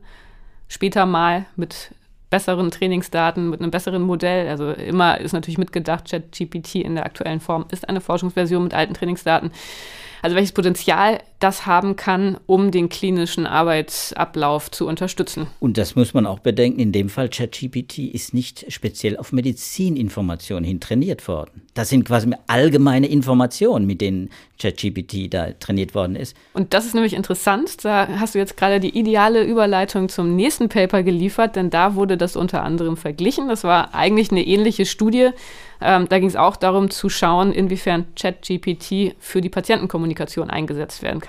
Später 0.68 1.06
mal 1.06 1.46
mit 1.56 1.96
besseren 2.30 2.72
Trainingsdaten, 2.72 3.50
mit 3.50 3.62
einem 3.62 3.72
besseren 3.72 4.02
Modell. 4.02 4.48
Also 4.50 4.72
immer 4.72 5.20
ist 5.20 5.34
natürlich 5.34 5.58
mitgedacht, 5.58 6.10
ChatGPT 6.10 6.76
in 6.76 6.96
der 6.96 7.06
aktuellen 7.06 7.40
Form 7.40 7.66
ist 7.72 7.90
eine 7.90 8.02
Forschungsversion 8.02 8.64
mit 8.64 8.74
alten 8.74 8.94
Trainingsdaten. 8.94 9.52
Also 10.22 10.36
welches 10.36 10.52
Potenzial 10.52 11.20
das 11.40 11.66
haben 11.66 11.96
kann, 11.96 12.38
um 12.46 12.72
den 12.72 12.90
klinischen 12.90 13.48
Arbeitsablauf 13.48 14.70
zu 14.72 14.88
unterstützen. 14.88 15.48
Und 15.60 15.78
das 15.78 15.96
muss 15.96 16.14
man 16.14 16.26
auch 16.26 16.40
bedenken. 16.40 16.80
In 16.80 16.92
dem 16.92 17.10
Fall 17.10 17.30
ChatGPT 17.30 18.00
ist 18.00 18.34
nicht 18.34 18.72
speziell 18.72 19.18
auf 19.18 19.32
Medizininformationen 19.32 20.64
hin 20.64 20.80
trainiert 20.80 21.28
worden. 21.28 21.62
Das 21.74 21.90
sind 21.90 22.04
quasi 22.04 22.30
allgemeine 22.48 23.08
Informationen, 23.08 23.86
mit 23.86 24.02
denen 24.02 24.30
ChatGPT 24.60 25.34
da 25.34 25.52
trainiert 25.54 25.96
worden 25.96 26.16
ist. 26.18 26.36
Und 26.54 26.74
das 26.74 26.86
ist 26.86 26.94
nämlich 26.94 27.14
interessant. 27.14 27.86
Da 27.86 28.08
hast 28.20 28.36
du 28.36 28.40
jetzt 28.40 28.58
gerade 28.58 28.82
die 28.82 28.98
ideale 28.98 29.44
Überleitung 29.44 30.10
zum 30.10 30.36
nächsten 30.36 30.68
Paper 30.68 31.04
geliefert, 31.04 31.56
denn 31.56 31.70
da 31.70 31.96
wurde 31.96 32.18
das 32.18 32.36
unter 32.36 32.64
anderem 32.64 32.98
verglichen. 32.98 33.48
Das 33.48 33.64
war 33.64 33.96
eigentlich 33.96 34.32
eine 34.32 34.46
ähnliche 34.46 34.86
Studie. 34.86 35.30
Ähm, 35.82 36.10
da 36.10 36.20
ging 36.20 36.28
es 36.28 36.36
auch 36.36 36.58
darum 36.58 36.90
zu 36.90 37.10
schauen, 37.10 37.54
inwiefern 37.54 38.06
ChatGPT 38.16 39.16
für 39.20 39.42
die 39.42 39.50
Patientenkommunikation 39.50 40.50
eingesetzt 40.50 41.02
werden 41.02 41.22
kann. 41.22 41.29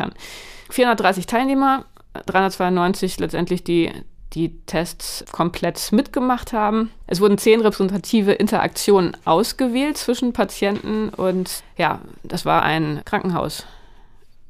430 0.71 1.27
Teilnehmer, 1.27 1.85
392 2.27 3.19
letztendlich 3.21 3.65
die 3.65 3.91
die 4.35 4.61
Tests 4.67 5.25
komplett 5.33 5.91
mitgemacht 5.93 6.53
haben. 6.53 6.91
Es 7.07 7.21
wurden 7.21 7.39
zehn 7.39 7.61
repräsentative 7.61 8.33
Interaktionen 8.33 9.17
ausgewählt 9.25 9.99
zwischen 9.99 10.33
Patienten 10.33 11.09
und 11.09 11.63
ja, 11.77 12.01
das 12.23 12.45
war 12.45 12.63
ein 12.63 13.03
Krankenhaus, 13.05 13.67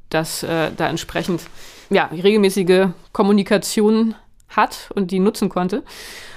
das 0.09 0.43
äh, 0.43 0.71
da 0.75 0.87
entsprechend 0.87 1.41
ja, 1.89 2.05
regelmäßige 2.05 2.89
Kommunikation 3.11 4.15
hat 4.49 4.89
und 4.93 5.11
die 5.11 5.19
nutzen 5.19 5.49
konnte. 5.49 5.83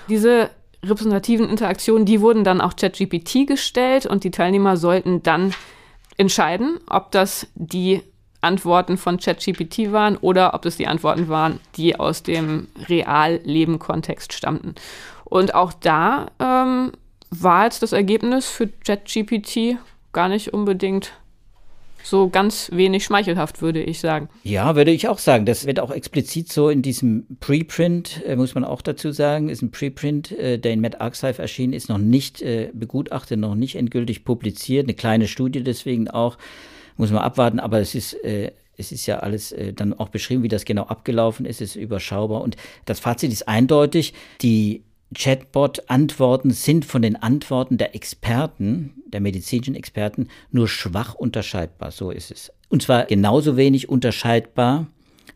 Diese 0.09 0.50
repräsentativen 0.83 1.48
Interaktionen, 1.48 2.07
die 2.07 2.20
wurden 2.20 2.44
dann 2.44 2.61
auch 2.61 2.77
ChatGPT 2.77 3.46
gestellt 3.46 4.07
und 4.07 4.24
die 4.24 4.31
Teilnehmer 4.31 4.77
sollten 4.77 5.22
dann 5.22 5.55
entscheiden, 6.16 6.79
ob 6.88 7.11
das 7.11 7.46
die 7.55 8.03
Antworten 8.45 8.97
von 8.97 9.19
ChatGPT 9.19 9.93
waren 9.93 10.17
oder 10.17 10.55
ob 10.55 10.63
das 10.63 10.77
die 10.77 10.87
Antworten 10.87 11.29
waren, 11.29 11.61
die 11.77 11.99
aus 11.99 12.23
dem 12.23 12.69
Realleben-Kontext 12.89 14.33
stammten. 14.33 14.75
Und 15.25 15.55
auch 15.55 15.73
da 15.73 16.31
ähm, 16.39 16.93
war 17.31 17.65
jetzt 17.65 17.83
das 17.83 17.93
Ergebnis 17.93 18.49
für 18.49 18.69
ChatGPT 18.69 19.79
gar 20.13 20.29
nicht 20.29 20.55
unbedingt 20.55 21.13
so 22.05 22.29
ganz 22.29 22.71
wenig 22.73 23.05
schmeichelhaft, 23.05 23.63
würde 23.63 23.83
ich 23.83 23.99
sagen. 23.99 24.29
Ja, 24.43 24.77
würde 24.77 24.91
ich 24.91 25.09
auch 25.09 25.19
sagen. 25.19 25.47
Das 25.47 25.67
wird 25.67 25.81
auch 25.81 25.91
explizit 25.91 26.53
so 26.53 26.69
in 26.69 26.83
diesem 26.83 27.27
Preprint, 27.41 28.23
äh, 28.27 28.37
muss 28.37 28.55
man 28.55 28.65
auch 28.65 28.83
dazu 28.83 29.11
sagen, 29.11 29.49
ist 29.49 29.63
ein 29.63 29.71
Preprint, 29.71 30.31
äh, 30.33 30.59
der 30.59 30.73
in 30.73 30.81
MedArchive 30.81 31.41
erschienen 31.41 31.73
ist, 31.73 31.89
noch 31.89 31.99
nicht 31.99 32.43
äh, 32.43 32.71
begutachtet, 32.75 33.39
noch 33.39 33.55
nicht 33.55 33.77
endgültig 33.77 34.25
publiziert. 34.25 34.85
Eine 34.85 34.95
kleine 34.95 35.27
Studie 35.27 35.65
deswegen 35.65 36.09
auch, 36.09 36.37
muss 36.97 37.11
man 37.11 37.23
abwarten, 37.23 37.61
aber 37.61 37.81
es 37.81 37.95
ist 37.95 38.15
äh, 38.25 38.53
es 38.77 38.93
ist 38.93 39.07
ja 39.07 39.21
alles 39.21 39.53
äh, 39.53 39.73
dann 39.73 39.95
auch 39.95 40.09
beschrieben, 40.09 40.43
wie 40.43 40.49
das 40.49 40.65
genau 40.65 40.85
abgelaufen 40.85 41.47
ist, 41.47 41.61
ist 41.61 41.77
überschaubar. 41.77 42.43
Und 42.43 42.57
das 42.85 43.01
Fazit 43.01 43.33
ist 43.33 43.49
eindeutig, 43.49 44.15
die 44.43 44.83
Chatbot-Antworten 45.15 46.51
sind 46.51 46.85
von 46.85 47.03
den 47.03 47.17
Antworten 47.17 47.79
der 47.79 47.95
Experten, 47.95 49.03
der 49.07 49.21
medizinischen 49.21 49.75
Experten, 49.77 50.29
nur 50.51 50.69
schwach 50.69 51.15
unterscheidbar. 51.15 51.93
So 51.93 52.11
ist 52.11 52.31
es. 52.31 52.53
Und 52.69 52.83
zwar 52.83 53.05
genauso 53.05 53.57
wenig 53.57 53.89
unterscheidbar 53.89 54.89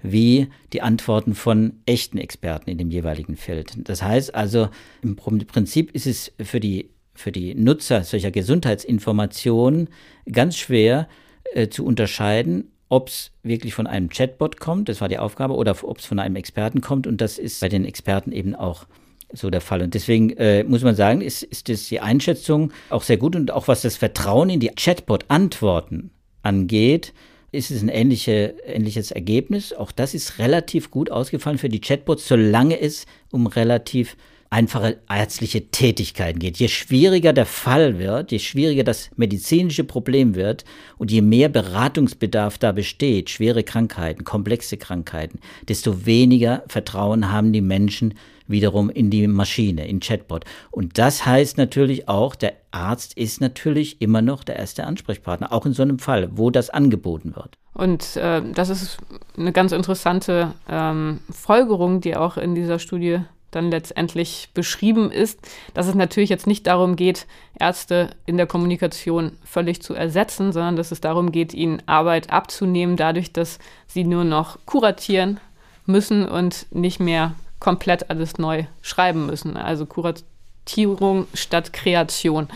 wie 0.03 0.49
die 0.73 0.83
Antworten 0.83 1.35
von 1.35 1.75
echten 1.87 2.18
Experten 2.18 2.71
in 2.71 2.79
dem 2.79 2.90
jeweiligen 2.90 3.37
Feld. 3.37 3.73
Das 3.88 4.03
heißt 4.03 4.35
also, 4.35 4.68
im 5.03 5.16
Prinzip 5.16 5.92
ist 5.92 6.07
es 6.07 6.33
für 6.40 6.61
die, 6.61 6.90
für 7.14 7.33
die 7.33 7.55
Nutzer 7.55 8.05
solcher 8.05 8.31
Gesundheitsinformationen 8.31 9.88
ganz 10.31 10.57
schwer 10.57 11.09
äh, 11.54 11.68
zu 11.68 11.84
unterscheiden, 11.84 12.70
ob 12.88 13.08
es 13.08 13.30
wirklich 13.42 13.74
von 13.74 13.87
einem 13.87 14.08
Chatbot 14.08 14.61
kommt, 14.61 14.88
das 14.88 15.00
war 15.00 15.08
die 15.08 15.18
Aufgabe, 15.18 15.54
oder 15.54 15.76
ob 15.82 15.98
es 15.98 16.06
von 16.06 16.18
einem 16.18 16.37
Experten 16.37 16.80
kommt. 16.80 17.06
Und 17.06 17.20
das 17.20 17.38
ist 17.38 17.61
bei 17.61 17.68
den 17.68 17.84
Experten 17.84 18.32
eben 18.32 18.54
auch 18.54 18.87
so 19.32 19.50
der 19.50 19.61
Fall. 19.61 19.82
Und 19.82 19.94
deswegen 19.94 20.30
äh, 20.38 20.64
muss 20.64 20.82
man 20.82 20.94
sagen, 20.94 21.20
ist, 21.20 21.42
ist 21.42 21.68
das 21.68 21.88
die 21.88 22.00
Einschätzung 22.00 22.72
auch 22.88 23.02
sehr 23.02 23.18
gut 23.18 23.37
und 23.37 23.50
auch 23.50 23.68
was 23.68 23.82
das 23.82 23.96
Vertrauen 23.96 24.48
in 24.48 24.61
die 24.61 24.68
Chatbot-Antworten 24.68 26.11
angeht, 26.42 27.12
ist 27.50 27.70
es 27.70 27.82
ein 27.82 27.88
ähnliche, 27.88 28.54
ähnliches 28.64 29.11
Ergebnis. 29.11 29.72
Auch 29.72 29.92
das 29.92 30.14
ist 30.14 30.38
relativ 30.38 30.90
gut 30.90 31.11
ausgefallen 31.11 31.58
für 31.58 31.68
die 31.68 31.80
Chatbots, 31.80 32.28
solange 32.28 32.80
es 32.80 33.06
um 33.30 33.46
relativ 33.46 34.16
einfache 34.50 34.98
ärztliche 35.08 35.70
Tätigkeiten 35.70 36.38
geht. 36.38 36.58
Je 36.58 36.68
schwieriger 36.68 37.32
der 37.32 37.46
Fall 37.46 37.98
wird, 37.98 38.32
je 38.32 38.38
schwieriger 38.38 38.84
das 38.84 39.11
medizinische 39.16 39.84
Problem 39.84 40.34
wird 40.34 40.64
und 40.96 41.11
je 41.11 41.22
mehr 41.22 41.48
Beratungsbedarf 41.48 42.58
da 42.58 42.72
besteht, 42.72 43.30
schwere 43.30 43.62
Krankheiten, 43.62 44.24
komplexe 44.24 44.76
Krankheiten, 44.76 45.40
desto 45.68 46.06
weniger 46.06 46.64
Vertrauen 46.68 47.30
haben 47.30 47.52
die 47.52 47.61
Menschen 47.61 48.14
wiederum 48.48 48.88
in 48.88 49.11
die 49.11 49.26
Maschine, 49.28 49.87
in 49.87 50.00
Chatbot. 50.00 50.44
Und 50.70 50.98
das 50.98 51.26
heißt 51.26 51.58
natürlich 51.58 52.08
auch, 52.08 52.34
der 52.34 52.54
Arzt 52.70 53.16
ist 53.16 53.40
natürlich 53.40 54.00
immer 54.00 54.22
noch 54.22 54.42
der 54.42 54.56
erste 54.56 54.84
Ansprechpartner, 54.84 55.52
auch 55.52 55.66
in 55.66 55.74
so 55.74 55.82
einem 55.82 55.98
Fall, 55.98 56.30
wo 56.32 56.50
das 56.50 56.70
angeboten 56.70 57.37
wird. 57.37 57.58
Und 57.74 58.16
äh, 58.16 58.42
das 58.54 58.70
ist 58.70 58.98
eine 59.37 59.52
ganz 59.52 59.72
interessante 59.72 60.54
ähm, 60.68 61.20
Folgerung, 61.30 62.00
die 62.00 62.16
auch 62.16 62.37
in 62.37 62.54
dieser 62.54 62.78
Studie 62.78 63.20
dann 63.50 63.70
letztendlich 63.70 64.50
beschrieben 64.54 65.11
ist, 65.11 65.38
dass 65.74 65.87
es 65.87 65.94
natürlich 65.94 66.30
jetzt 66.30 66.46
nicht 66.46 66.66
darum 66.66 66.96
geht, 66.96 67.26
Ärzte 67.58 68.11
in 68.26 68.37
der 68.37 68.46
Kommunikation 68.46 69.32
völlig 69.44 69.82
zu 69.82 69.94
ersetzen, 69.94 70.52
sondern 70.52 70.76
dass 70.76 70.92
es 70.92 71.00
darum 71.00 71.32
geht, 71.32 71.54
ihnen 71.54 71.82
Arbeit 71.87 72.30
abzunehmen, 72.30 72.96
dadurch, 72.96 73.32
dass 73.32 73.58
sie 73.87 74.04
nur 74.04 74.24
noch 74.24 74.58
kuratieren 74.66 75.40
müssen 75.87 76.28
und 76.28 76.66
nicht 76.70 77.00
mehr 77.00 77.34
komplett 77.58 78.11
alles 78.11 78.38
neu 78.38 78.64
schreiben 78.82 79.26
müssen. 79.26 79.56
Also 79.56 79.87
Kuratierung 79.87 81.26
statt 81.34 81.72
Kreation 81.72 82.48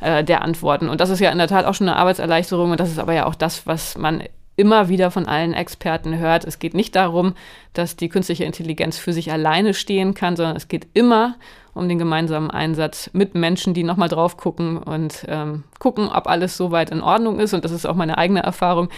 äh, 0.00 0.24
der 0.24 0.42
Antworten. 0.42 0.88
Und 0.88 1.00
das 1.00 1.10
ist 1.10 1.20
ja 1.20 1.30
in 1.30 1.38
der 1.38 1.48
Tat 1.48 1.66
auch 1.66 1.74
schon 1.74 1.88
eine 1.88 1.98
Arbeitserleichterung 1.98 2.70
und 2.70 2.80
das 2.80 2.90
ist 2.90 2.98
aber 2.98 3.12
ja 3.12 3.26
auch 3.26 3.34
das, 3.34 3.66
was 3.66 3.96
man 3.98 4.22
immer 4.56 4.88
wieder 4.88 5.10
von 5.10 5.26
allen 5.26 5.52
Experten 5.52 6.18
hört. 6.18 6.44
Es 6.44 6.58
geht 6.58 6.74
nicht 6.74 6.94
darum, 6.94 7.34
dass 7.72 7.96
die 7.96 8.08
künstliche 8.08 8.44
Intelligenz 8.44 8.98
für 8.98 9.12
sich 9.12 9.32
alleine 9.32 9.74
stehen 9.74 10.14
kann, 10.14 10.36
sondern 10.36 10.56
es 10.56 10.68
geht 10.68 10.86
immer 10.94 11.36
um 11.74 11.88
den 11.88 11.98
gemeinsamen 11.98 12.50
Einsatz 12.50 13.10
mit 13.12 13.34
Menschen, 13.34 13.74
die 13.74 13.82
nochmal 13.82 14.08
drauf 14.08 14.36
gucken 14.36 14.78
und 14.78 15.24
ähm, 15.28 15.64
gucken, 15.80 16.08
ob 16.08 16.28
alles 16.28 16.56
soweit 16.56 16.90
in 16.90 17.00
Ordnung 17.00 17.40
ist. 17.40 17.52
Und 17.52 17.64
das 17.64 17.72
ist 17.72 17.84
auch 17.84 17.96
meine 17.96 18.16
eigene 18.16 18.42
Erfahrung, 18.42 18.88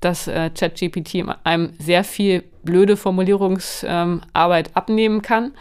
dass 0.00 0.26
äh, 0.26 0.50
ChatGPT 0.50 1.24
einem 1.44 1.72
sehr 1.78 2.02
viel 2.02 2.42
blöde 2.64 2.96
Formulierungsarbeit 2.96 4.68
ähm, 4.68 4.72
abnehmen 4.74 5.22
kann. 5.22 5.52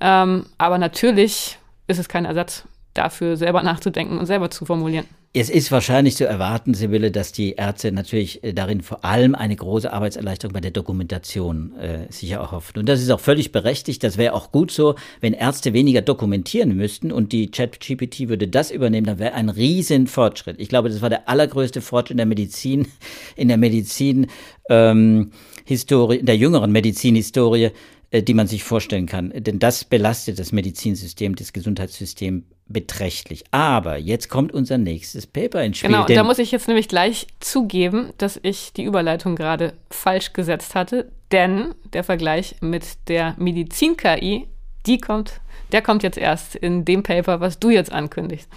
Ähm, 0.00 0.46
aber 0.58 0.78
natürlich 0.78 1.58
ist 1.86 1.98
es 1.98 2.08
kein 2.08 2.24
Ersatz 2.24 2.64
dafür, 2.94 3.36
selber 3.36 3.62
nachzudenken 3.62 4.18
und 4.18 4.26
selber 4.26 4.50
zu 4.50 4.64
formulieren. 4.64 5.06
Es 5.36 5.50
ist 5.50 5.72
wahrscheinlich 5.72 6.14
zu 6.14 6.28
erwarten, 6.28 6.74
Sibylle, 6.74 7.10
dass 7.10 7.32
die 7.32 7.54
Ärzte 7.54 7.90
natürlich 7.90 8.44
äh, 8.44 8.52
darin 8.52 8.82
vor 8.82 9.04
allem 9.04 9.34
eine 9.34 9.56
große 9.56 9.92
Arbeitserleichterung 9.92 10.52
bei 10.52 10.60
der 10.60 10.70
Dokumentation 10.70 11.76
äh, 11.76 12.06
sicher 12.08 12.52
hoffen. 12.52 12.78
Und 12.78 12.88
das 12.88 13.02
ist 13.02 13.10
auch 13.10 13.18
völlig 13.18 13.50
berechtigt. 13.50 14.04
Das 14.04 14.16
wäre 14.16 14.32
auch 14.32 14.52
gut 14.52 14.70
so, 14.70 14.94
wenn 15.20 15.32
Ärzte 15.32 15.72
weniger 15.72 16.02
dokumentieren 16.02 16.76
müssten 16.76 17.10
und 17.10 17.32
die 17.32 17.50
ChatGPT 17.50 18.28
würde 18.28 18.46
das 18.46 18.70
übernehmen, 18.70 19.08
dann 19.08 19.18
wäre 19.18 19.34
ein 19.34 19.48
riesen 19.48 20.06
Fortschritt. 20.06 20.60
Ich 20.60 20.68
glaube, 20.68 20.88
das 20.88 21.02
war 21.02 21.10
der 21.10 21.28
allergrößte 21.28 21.80
Fortschritt 21.80 22.12
in 22.12 22.18
der 22.18 22.26
Medizin, 22.26 22.86
in 23.34 23.48
der 23.48 23.56
Medizin, 23.56 24.28
ähm, 24.70 25.32
Historie, 25.64 26.18
in 26.18 26.26
der 26.26 26.36
jüngeren 26.36 26.70
Medizinhistorie, 26.70 27.70
äh, 28.12 28.22
die 28.22 28.34
man 28.34 28.46
sich 28.46 28.62
vorstellen 28.62 29.06
kann. 29.06 29.32
Denn 29.34 29.58
das 29.58 29.82
belastet 29.82 30.38
das 30.38 30.52
Medizinsystem, 30.52 31.34
das 31.34 31.52
Gesundheitssystem 31.52 32.44
beträchtlich. 32.66 33.44
Aber 33.50 33.96
jetzt 33.96 34.28
kommt 34.28 34.52
unser 34.52 34.78
nächstes 34.78 35.26
Paper 35.26 35.62
ins 35.62 35.78
Spiel. 35.78 35.90
Genau, 35.90 36.06
da 36.06 36.24
muss 36.24 36.38
ich 36.38 36.50
jetzt 36.50 36.68
nämlich 36.68 36.88
gleich 36.88 37.26
zugeben, 37.40 38.12
dass 38.18 38.38
ich 38.42 38.72
die 38.72 38.84
Überleitung 38.84 39.36
gerade 39.36 39.74
falsch 39.90 40.32
gesetzt 40.32 40.74
hatte, 40.74 41.10
denn 41.30 41.74
der 41.92 42.04
Vergleich 42.04 42.56
mit 42.60 43.08
der 43.08 43.34
Medizin-KI, 43.38 44.48
die 44.86 44.98
kommt, 44.98 45.40
der 45.72 45.82
kommt 45.82 46.02
jetzt 46.02 46.18
erst 46.18 46.54
in 46.56 46.84
dem 46.84 47.02
Paper, 47.02 47.40
was 47.40 47.58
du 47.58 47.70
jetzt 47.70 47.92
ankündigst. 47.92 48.48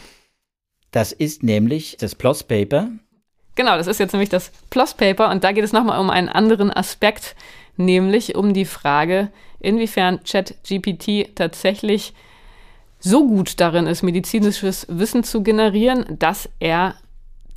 Das 0.91 1.11
ist 1.11 1.43
nämlich 1.43 1.97
das 1.99 2.15
PLOS-Paper. 2.15 2.89
Genau, 3.55 3.75
das 3.75 3.87
ist 3.87 3.99
jetzt 3.99 4.13
nämlich 4.13 4.29
das 4.29 4.51
PLOS-Paper 4.69 5.29
und 5.31 5.43
da 5.43 5.51
geht 5.51 5.63
es 5.63 5.73
nochmal 5.73 5.99
um 5.99 6.09
einen 6.09 6.29
anderen 6.29 6.71
Aspekt, 6.71 7.35
nämlich 7.75 8.35
um 8.35 8.53
die 8.53 8.65
Frage, 8.65 9.29
inwiefern 9.59 10.19
ChatGPT 10.23 11.35
tatsächlich 11.35 12.13
so 13.09 13.27
gut 13.27 13.59
darin 13.59 13.87
ist, 13.87 14.03
medizinisches 14.03 14.85
Wissen 14.89 15.23
zu 15.23 15.43
generieren, 15.43 16.05
dass 16.19 16.49
er 16.59 16.95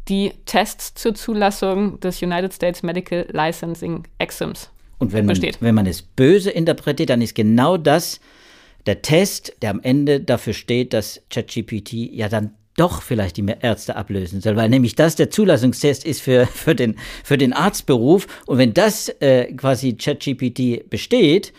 die 0.09 0.33
Tests 0.47 0.95
zur 0.95 1.15
Zulassung 1.15 2.01
des 2.01 2.23
United 2.23 2.53
States 2.53 2.83
Medical 2.83 3.27
Licensing 3.33 4.05
Exams 4.19 4.71
und 5.01 5.13
wenn 5.13 5.25
man, 5.27 5.35
besteht. 5.35 5.59
wenn 5.61 5.75
man 5.75 5.87
es 5.87 6.03
böse 6.03 6.51
interpretiert, 6.51 7.11
dann 7.11 7.23
ist 7.23 7.35
genau 7.35 7.77
das 7.77 8.21
der 8.87 9.03
Test, 9.03 9.55
der 9.63 9.71
am 9.71 9.81
Ende 9.83 10.21
dafür 10.21 10.53
steht, 10.53 10.93
dass 10.93 11.23
ChatGPT 11.31 11.93
ja 11.93 12.29
dann 12.29 12.55
doch 12.77 13.03
vielleicht 13.03 13.37
die 13.37 13.45
Ärzte 13.61 13.97
ablösen 13.97 14.41
soll, 14.41 14.57
weil 14.57 14.69
nämlich 14.69 14.95
das 14.95 15.17
der 15.17 15.31
Zulassungstest 15.31 16.05
ist 16.05 16.23
für, 16.23 16.47
für, 16.47 16.75
den, 16.75 16.97
für 17.25 17.37
den 17.37 17.53
Arztberuf. 17.53 18.27
Und 18.47 18.59
wenn 18.59 18.73
das 18.73 19.09
äh, 19.21 19.53
quasi 19.53 19.95
ChatGPT 19.95 20.89
besteht, 20.89 21.53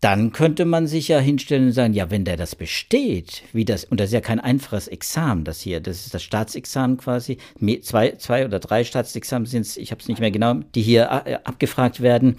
dann 0.00 0.32
könnte 0.32 0.64
man 0.64 0.86
sich 0.86 1.08
ja 1.08 1.18
hinstellen 1.18 1.66
und 1.66 1.72
sagen, 1.72 1.94
ja, 1.94 2.10
wenn 2.10 2.24
der 2.24 2.36
das 2.36 2.54
besteht, 2.54 3.42
wie 3.52 3.64
das, 3.64 3.84
und 3.84 3.98
das 3.98 4.08
ist 4.08 4.14
ja 4.14 4.20
kein 4.20 4.40
einfaches 4.40 4.88
Examen, 4.88 5.44
das 5.44 5.60
hier, 5.60 5.80
das 5.80 6.04
ist 6.04 6.14
das 6.14 6.22
Staatsexamen 6.22 6.98
quasi, 6.98 7.38
zwei, 7.82 8.12
zwei 8.12 8.44
oder 8.44 8.58
drei 8.58 8.84
Staatsexamen 8.84 9.46
sind 9.46 9.62
es, 9.62 9.76
ich 9.76 9.90
habe 9.90 10.00
es 10.00 10.08
nicht 10.08 10.20
mehr 10.20 10.30
genau, 10.30 10.54
die 10.74 10.82
hier 10.82 11.22
äh, 11.24 11.38
abgefragt 11.44 12.02
werden. 12.02 12.36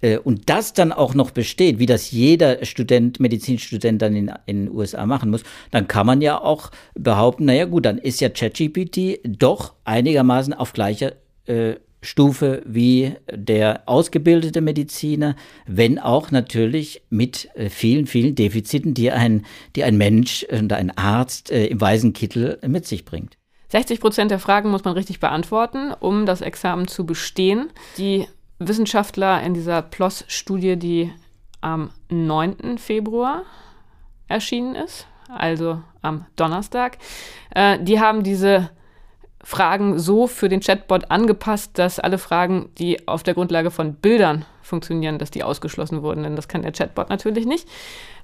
Äh, 0.00 0.18
und 0.18 0.48
das 0.50 0.74
dann 0.74 0.92
auch 0.92 1.14
noch 1.14 1.30
besteht, 1.30 1.78
wie 1.78 1.86
das 1.86 2.10
jeder 2.10 2.64
Student, 2.64 3.20
Medizinstudent 3.20 4.02
dann 4.02 4.14
in, 4.14 4.32
in 4.46 4.66
den 4.66 4.74
USA 4.74 5.06
machen 5.06 5.30
muss, 5.30 5.42
dann 5.70 5.88
kann 5.88 6.06
man 6.06 6.20
ja 6.20 6.40
auch 6.40 6.70
behaupten, 6.94 7.46
naja 7.46 7.64
gut, 7.64 7.86
dann 7.86 7.98
ist 7.98 8.20
ja 8.20 8.28
ChatGPT 8.28 9.20
doch 9.24 9.74
einigermaßen 9.84 10.54
auf 10.54 10.72
gleicher 10.72 11.12
äh, 11.46 11.76
Stufe 12.02 12.62
wie 12.66 13.14
der 13.30 13.84
ausgebildete 13.86 14.60
Mediziner, 14.60 15.36
wenn 15.66 15.98
auch 15.98 16.30
natürlich 16.30 17.02
mit 17.10 17.48
äh, 17.54 17.70
vielen, 17.70 18.06
vielen 18.06 18.34
Defiziten, 18.34 18.92
die 18.92 19.10
ein, 19.10 19.46
die 19.76 19.84
ein 19.84 19.96
Mensch 19.96 20.44
und 20.50 20.72
ein 20.72 20.96
Arzt 20.96 21.50
äh, 21.50 21.66
im 21.66 21.80
weißen 21.80 22.12
Kittel 22.12 22.58
mit 22.66 22.86
sich 22.86 23.04
bringt. 23.04 23.38
60 23.68 24.00
Prozent 24.00 24.30
der 24.30 24.38
Fragen 24.38 24.70
muss 24.70 24.84
man 24.84 24.94
richtig 24.94 25.20
beantworten, 25.20 25.92
um 25.98 26.26
das 26.26 26.42
Examen 26.42 26.88
zu 26.88 27.06
bestehen. 27.06 27.70
Die 27.96 28.26
Wissenschaftler 28.58 29.42
in 29.42 29.54
dieser 29.54 29.80
PLOS-Studie, 29.80 30.76
die 30.76 31.10
am 31.62 31.90
9. 32.10 32.76
Februar 32.78 33.44
erschienen 34.28 34.74
ist, 34.74 35.06
also 35.28 35.80
am 36.02 36.26
Donnerstag, 36.36 36.98
äh, 37.54 37.78
die 37.82 38.00
haben 38.00 38.24
diese 38.24 38.70
Fragen 39.42 39.98
so 39.98 40.26
für 40.26 40.48
den 40.48 40.60
Chatbot 40.60 41.10
angepasst, 41.10 41.78
dass 41.78 41.98
alle 41.98 42.18
Fragen, 42.18 42.70
die 42.78 43.08
auf 43.08 43.22
der 43.22 43.34
Grundlage 43.34 43.70
von 43.70 43.94
Bildern 43.94 44.44
funktionieren, 44.62 45.18
dass 45.18 45.30
die 45.30 45.42
ausgeschlossen 45.42 46.02
wurden, 46.02 46.22
denn 46.22 46.36
das 46.36 46.48
kann 46.48 46.62
der 46.62 46.72
Chatbot 46.72 47.10
natürlich 47.10 47.44
nicht. 47.46 47.68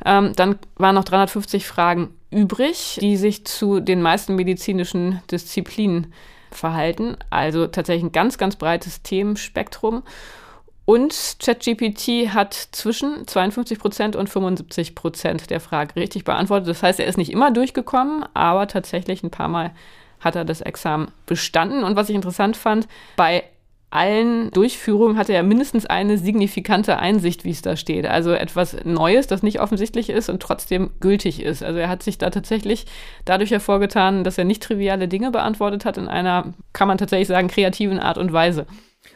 Ähm, 0.05 0.33
dann 0.37 0.59
waren 0.77 0.95
noch 0.95 1.05
350 1.05 1.67
Fragen 1.67 2.15
übrig, 2.31 2.99
die 3.01 3.17
sich 3.17 3.45
zu 3.45 3.81
den 3.81 4.01
meisten 4.01 4.37
medizinischen 4.37 5.21
Disziplinen 5.31 6.13
verhalten. 6.51 7.17
Also 7.31 7.67
tatsächlich 7.67 8.05
ein 8.05 8.13
ganz, 8.13 8.39
ganz 8.39 8.57
breites 8.57 9.03
Themenspektrum. 9.03 10.03
Und 10.85 11.37
ChatGPT 11.41 12.33
hat 12.33 12.55
zwischen 12.55 13.27
52 13.27 13.79
Prozent 13.79 14.17
und 14.17 14.31
75 14.31 14.95
Prozent 14.95 15.51
der 15.51 15.61
Fragen 15.61 15.99
richtig 16.01 16.25
beantwortet. 16.25 16.69
Das 16.69 16.83
heißt, 16.83 16.99
er 16.99 17.07
ist 17.07 17.19
nicht 17.19 17.31
immer 17.31 17.51
durchgekommen, 17.51 18.25
aber 18.33 18.69
tatsächlich 18.69 19.23
ein 19.23 19.31
paar 19.31 19.49
Mal 19.49 19.73
hat 20.21 20.37
er 20.37 20.45
das 20.45 20.61
Examen 20.61 21.11
bestanden. 21.27 21.85
Und 21.85 21.97
was 21.97 22.09
ich 22.09 22.15
interessant 22.15 22.57
fand, 22.57 22.89
bei 23.17 23.45
allen 23.91 24.51
Durchführungen 24.51 25.17
hatte 25.17 25.33
er 25.33 25.43
mindestens 25.43 25.87
eine 25.87 26.19
signifikante 26.19 26.99
Einsicht, 26.99 27.45
wie 27.45 27.51
es 27.51 27.63
da 27.63 27.77
steht. 27.77 28.07
Also 28.07 28.33
etwas 28.33 28.77
Neues, 28.85 29.27
das 29.27 29.43
nicht 29.43 29.61
offensichtlich 29.61 30.11
ist 30.11 30.29
und 30.29 30.43
trotzdem 30.43 30.91
gültig 31.01 31.43
ist. 31.43 31.63
Also 31.63 31.79
er 31.79 31.89
hat 31.89 32.03
sich 32.03 32.19
da 32.19 32.29
tatsächlich 32.31 32.85
dadurch 33.25 33.51
hervorgetan, 33.51 34.25
dass 34.25 34.37
er 34.37 34.45
nicht 34.45 34.63
triviale 34.63 35.09
Dinge 35.09 35.31
beantwortet 35.31 35.85
hat 35.85 35.97
in 35.97 36.09
einer, 36.09 36.53
kann 36.75 36.89
man 36.89 36.99
tatsächlich 36.99 37.29
sagen, 37.29 37.49
kreativen 37.49 37.99
Art 37.99 38.19
und 38.19 38.33
Weise. 38.33 38.67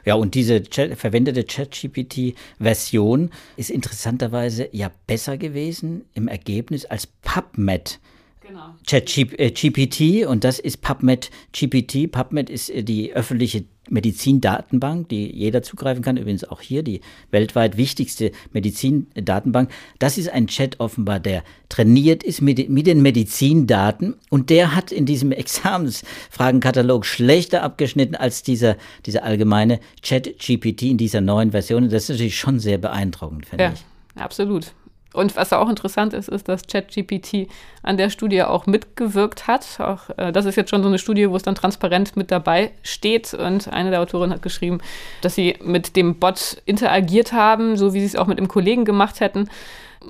Ja, 0.04 0.14
und 0.14 0.34
diese 0.34 0.62
Chat, 0.62 0.96
verwendete 0.96 1.44
ChatGPT-Version 1.44 3.30
ist 3.56 3.70
interessanterweise 3.70 4.68
ja 4.72 4.90
besser 5.06 5.36
gewesen 5.36 6.06
im 6.14 6.28
Ergebnis 6.28 6.86
als 6.86 7.06
PubMed 7.06 8.00
Genau. 8.46 8.74
ChatGPT 8.86 10.00
äh, 10.00 10.26
und 10.26 10.44
das 10.44 10.58
ist 10.58 10.80
PubMed 10.80 11.30
GPT. 11.52 12.10
PubMed 12.10 12.50
ist 12.50 12.70
äh, 12.70 12.82
die 12.82 13.12
öffentliche 13.12 13.64
Medizindatenbank, 13.88 15.08
die 15.08 15.30
jeder 15.30 15.62
zugreifen 15.62 16.02
kann, 16.02 16.16
übrigens 16.16 16.44
auch 16.44 16.60
hier 16.60 16.82
die 16.82 17.00
weltweit 17.30 17.76
wichtigste 17.76 18.32
Medizindatenbank. 18.52 19.70
Das 19.98 20.18
ist 20.18 20.28
ein 20.28 20.46
Chat 20.46 20.80
offenbar, 20.80 21.20
der 21.20 21.44
trainiert 21.68 22.22
ist 22.22 22.40
mit, 22.40 22.68
mit 22.68 22.86
den 22.86 23.02
Medizindaten 23.02 24.14
und 24.30 24.50
der 24.50 24.74
hat 24.74 24.92
in 24.92 25.06
diesem 25.06 25.32
Examensfragenkatalog 25.32 27.04
schlechter 27.04 27.62
abgeschnitten 27.62 28.14
als 28.14 28.42
dieser, 28.42 28.76
dieser 29.06 29.24
allgemeine 29.24 29.80
Chat-GPT 30.02 30.82
in 30.82 30.98
dieser 30.98 31.20
neuen 31.20 31.50
Version. 31.50 31.88
Das 31.88 32.04
ist 32.04 32.10
natürlich 32.10 32.38
schon 32.38 32.60
sehr 32.60 32.78
beeindruckend, 32.78 33.46
finde 33.46 33.64
ja, 33.64 33.72
ich. 33.72 33.84
Absolut. 34.20 34.72
Und 35.12 35.36
was 35.36 35.52
auch 35.52 35.68
interessant 35.68 36.14
ist, 36.14 36.28
ist, 36.28 36.48
dass 36.48 36.66
ChatGPT 36.66 37.48
an 37.82 37.96
der 37.96 38.10
Studie 38.10 38.42
auch 38.42 38.66
mitgewirkt 38.66 39.46
hat. 39.46 39.78
Auch, 39.78 40.10
äh, 40.16 40.32
das 40.32 40.46
ist 40.46 40.56
jetzt 40.56 40.70
schon 40.70 40.82
so 40.82 40.88
eine 40.88 40.98
Studie, 40.98 41.28
wo 41.28 41.36
es 41.36 41.42
dann 41.42 41.54
transparent 41.54 42.16
mit 42.16 42.30
dabei 42.30 42.70
steht. 42.82 43.34
Und 43.34 43.68
eine 43.72 43.90
der 43.90 44.00
Autorinnen 44.00 44.34
hat 44.34 44.42
geschrieben, 44.42 44.80
dass 45.20 45.34
sie 45.34 45.56
mit 45.62 45.96
dem 45.96 46.16
Bot 46.16 46.62
interagiert 46.64 47.32
haben, 47.32 47.76
so 47.76 47.92
wie 47.94 48.00
sie 48.00 48.06
es 48.06 48.16
auch 48.16 48.26
mit 48.26 48.38
dem 48.38 48.48
Kollegen 48.48 48.84
gemacht 48.84 49.20
hätten. 49.20 49.48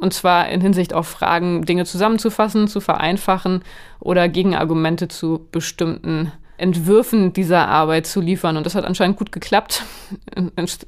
Und 0.01 0.15
zwar 0.15 0.49
in 0.49 0.61
Hinsicht 0.61 0.95
auf 0.95 1.09
Fragen, 1.09 1.67
Dinge 1.67 1.85
zusammenzufassen, 1.85 2.69
zu 2.69 2.81
vereinfachen 2.81 3.63
oder 4.01 4.29
Gegenargumente 4.29 5.09
zu 5.09 5.47
bestimmten 5.51 6.33
Entwürfen 6.63 7.33
dieser 7.33 7.67
Arbeit 7.67 8.07
zu 8.07 8.21
liefern. 8.21 8.57
Und 8.57 8.65
das 8.65 8.77
hat 8.77 8.85
anscheinend 8.85 9.17
gut 9.17 9.33
geklappt. 9.33 9.83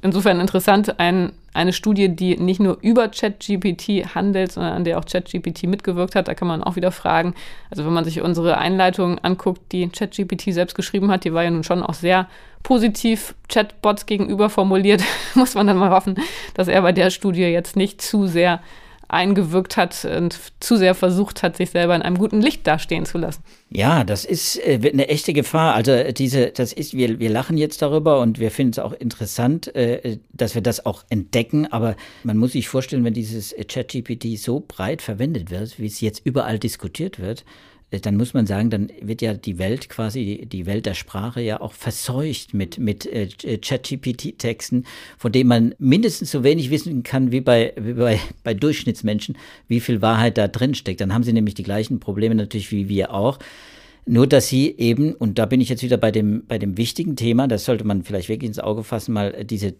Insofern 0.01 0.39
interessant, 0.39 0.99
ein, 1.01 1.33
eine 1.53 1.73
Studie, 1.73 2.07
die 2.07 2.37
nicht 2.37 2.61
nur 2.61 2.77
über 2.81 3.09
ChatGPT 3.09 4.15
handelt, 4.15 4.53
sondern 4.53 4.71
an 4.71 4.83
der 4.85 4.97
auch 4.97 5.05
ChatGPT 5.05 5.63
mitgewirkt 5.63 6.15
hat. 6.15 6.29
Da 6.29 6.33
kann 6.33 6.47
man 6.47 6.63
auch 6.63 6.77
wieder 6.77 6.91
fragen. 6.91 7.35
Also 7.69 7.85
wenn 7.85 7.91
man 7.91 8.05
sich 8.05 8.21
unsere 8.21 8.57
Einleitung 8.57 9.19
anguckt, 9.19 9.73
die 9.73 9.89
ChatGPT 9.89 10.53
selbst 10.53 10.75
geschrieben 10.75 11.11
hat, 11.11 11.25
die 11.25 11.33
war 11.33 11.43
ja 11.43 11.51
nun 11.51 11.65
schon 11.65 11.83
auch 11.83 11.93
sehr 11.93 12.29
positiv 12.63 13.35
Chatbots 13.49 14.05
gegenüber 14.05 14.49
formuliert, 14.49 15.03
muss 15.35 15.55
man 15.55 15.67
dann 15.67 15.77
mal 15.77 15.91
hoffen, 15.91 16.15
dass 16.53 16.69
er 16.69 16.81
bei 16.83 16.93
der 16.93 17.09
Studie 17.09 17.41
jetzt 17.41 17.75
nicht 17.75 18.01
zu 18.01 18.27
sehr 18.27 18.61
eingewirkt 19.07 19.77
hat 19.77 20.05
und 20.05 20.39
zu 20.59 20.75
sehr 20.75 20.95
versucht 20.95 21.43
hat, 21.43 21.57
sich 21.57 21.69
selber 21.69 21.95
in 21.95 22.01
einem 22.01 22.17
guten 22.17 22.41
Licht 22.41 22.65
dastehen 22.65 23.05
zu 23.05 23.17
lassen. 23.17 23.43
Ja, 23.69 24.03
das 24.03 24.25
ist 24.25 24.57
äh, 24.57 24.79
eine 24.91 25.07
echte 25.07 25.33
Gefahr. 25.33 25.73
Also 25.75 25.91
äh, 25.91 26.13
diese, 26.13 26.51
das 26.51 26.73
ist, 26.73 26.93
wir, 26.95 27.19
wir 27.19 27.29
lachen 27.29 27.57
jetzt 27.57 27.81
darüber 27.81 28.19
und 28.19 28.39
wir 28.39 28.51
finden 28.51 28.71
es 28.71 28.79
auch 28.79 28.93
interessant, 28.93 29.75
äh, 29.75 30.17
dass 30.33 30.55
wir 30.55 30.61
das 30.61 30.85
auch 30.85 31.03
entdecken. 31.09 31.71
Aber 31.71 31.95
man 32.23 32.37
muss 32.37 32.53
sich 32.53 32.67
vorstellen, 32.67 33.03
wenn 33.03 33.13
dieses 33.13 33.55
ChatGPT 33.67 34.37
so 34.37 34.63
breit 34.65 35.01
verwendet 35.01 35.51
wird, 35.51 35.79
wie 35.79 35.87
es 35.87 36.01
jetzt 36.01 36.21
überall 36.23 36.59
diskutiert 36.59 37.19
wird, 37.19 37.45
dann 37.91 38.17
muss 38.17 38.33
man 38.33 38.45
sagen, 38.45 38.69
dann 38.69 38.91
wird 39.01 39.21
ja 39.21 39.33
die 39.33 39.57
Welt 39.57 39.89
quasi, 39.89 40.47
die 40.51 40.65
Welt 40.65 40.85
der 40.85 40.95
Sprache 40.95 41.41
ja 41.41 41.61
auch 41.61 41.73
verseucht 41.73 42.53
mit, 42.53 42.77
mit 42.79 43.05
äh, 43.05 43.29
äh 43.43 43.57
ChatGPT-Texten, 43.57 44.85
von 45.17 45.31
denen 45.31 45.47
man 45.47 45.75
mindestens 45.77 46.31
so 46.31 46.43
wenig 46.43 46.71
wissen 46.71 47.03
kann 47.03 47.31
wie 47.31 47.41
bei, 47.41 47.73
wie 47.77 47.93
bei, 47.93 48.19
bei 48.43 48.53
Durchschnittsmenschen, 48.53 49.37
wie 49.67 49.79
viel 49.79 50.01
Wahrheit 50.01 50.37
da 50.37 50.47
drin 50.47 50.75
steckt. 50.75 51.01
Dann 51.01 51.13
haben 51.13 51.23
sie 51.23 51.33
nämlich 51.33 51.55
die 51.55 51.63
gleichen 51.63 51.99
Probleme 51.99 52.35
natürlich 52.35 52.71
wie 52.71 52.89
wir 52.89 53.13
auch. 53.13 53.39
Nur, 54.07 54.27
dass 54.27 54.47
sie 54.47 54.75
eben, 54.77 55.13
und 55.13 55.39
da 55.39 55.45
bin 55.45 55.61
ich 55.61 55.69
jetzt 55.69 55.81
wieder 55.81 55.97
bei 55.97 56.11
dem, 56.11 56.45
bei 56.47 56.59
dem 56.59 56.77
wichtigen 56.77 57.15
Thema, 57.15 57.47
das 57.47 57.65
sollte 57.65 57.85
man 57.85 58.03
vielleicht 58.03 58.29
wirklich 58.29 58.47
ins 58.47 58.59
Auge 58.59 58.83
fassen, 58.83 59.13
mal 59.13 59.43
diese 59.45 59.75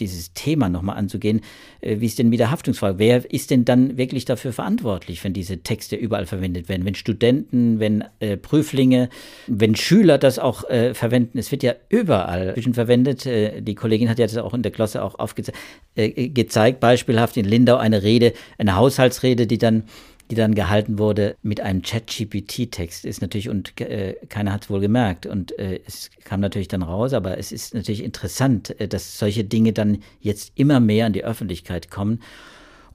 dieses 0.00 0.32
Thema 0.32 0.68
nochmal 0.68 0.96
anzugehen. 0.96 1.40
Äh, 1.80 2.00
wie 2.00 2.06
ist 2.06 2.18
denn 2.18 2.28
mit 2.28 2.40
der 2.40 2.50
Haftungsfrage? 2.50 2.98
Wer 2.98 3.30
ist 3.32 3.50
denn 3.50 3.64
dann 3.64 3.96
wirklich 3.96 4.24
dafür 4.24 4.52
verantwortlich, 4.52 5.22
wenn 5.24 5.32
diese 5.32 5.58
Texte 5.58 5.96
überall 5.96 6.26
verwendet 6.26 6.68
werden? 6.68 6.84
Wenn 6.84 6.94
Studenten, 6.94 7.80
wenn 7.80 8.04
äh, 8.20 8.36
Prüflinge, 8.36 9.08
wenn 9.46 9.74
Schüler 9.76 10.18
das 10.18 10.38
auch 10.38 10.68
äh, 10.68 10.94
verwenden? 10.94 11.38
Es 11.38 11.50
wird 11.52 11.62
ja 11.62 11.74
überall 11.88 12.54
verwendet. 12.72 13.26
Äh, 13.26 13.60
die 13.60 13.74
Kollegin 13.74 14.08
hat 14.08 14.18
ja 14.18 14.26
das 14.26 14.36
auch 14.36 14.54
in 14.54 14.62
der 14.62 14.72
Klasse 14.72 15.02
auch 15.02 15.18
aufgezeigt, 15.18 15.58
äh, 15.94 16.28
gezeigt, 16.28 16.80
beispielhaft 16.80 17.36
in 17.36 17.44
Lindau 17.44 17.76
eine 17.76 18.02
Rede, 18.02 18.32
eine 18.58 18.76
Haushaltsrede, 18.76 19.46
die 19.46 19.58
dann 19.58 19.84
die 20.30 20.34
dann 20.34 20.54
gehalten 20.54 20.98
wurde 20.98 21.36
mit 21.42 21.60
einem 21.60 21.82
Chat-GPT-Text, 21.82 23.04
ist 23.04 23.22
natürlich, 23.22 23.48
und 23.48 23.80
äh, 23.80 24.14
keiner 24.28 24.52
hat 24.52 24.64
es 24.64 24.70
wohl 24.70 24.80
gemerkt. 24.80 25.26
Und 25.26 25.58
äh, 25.58 25.80
es 25.86 26.10
kam 26.24 26.40
natürlich 26.40 26.68
dann 26.68 26.82
raus, 26.82 27.12
aber 27.12 27.38
es 27.38 27.52
ist 27.52 27.74
natürlich 27.74 28.04
interessant, 28.04 28.78
äh, 28.80 28.88
dass 28.88 29.18
solche 29.18 29.44
Dinge 29.44 29.72
dann 29.72 29.98
jetzt 30.20 30.52
immer 30.54 30.80
mehr 30.80 31.06
an 31.06 31.12
die 31.12 31.24
Öffentlichkeit 31.24 31.90
kommen. 31.90 32.20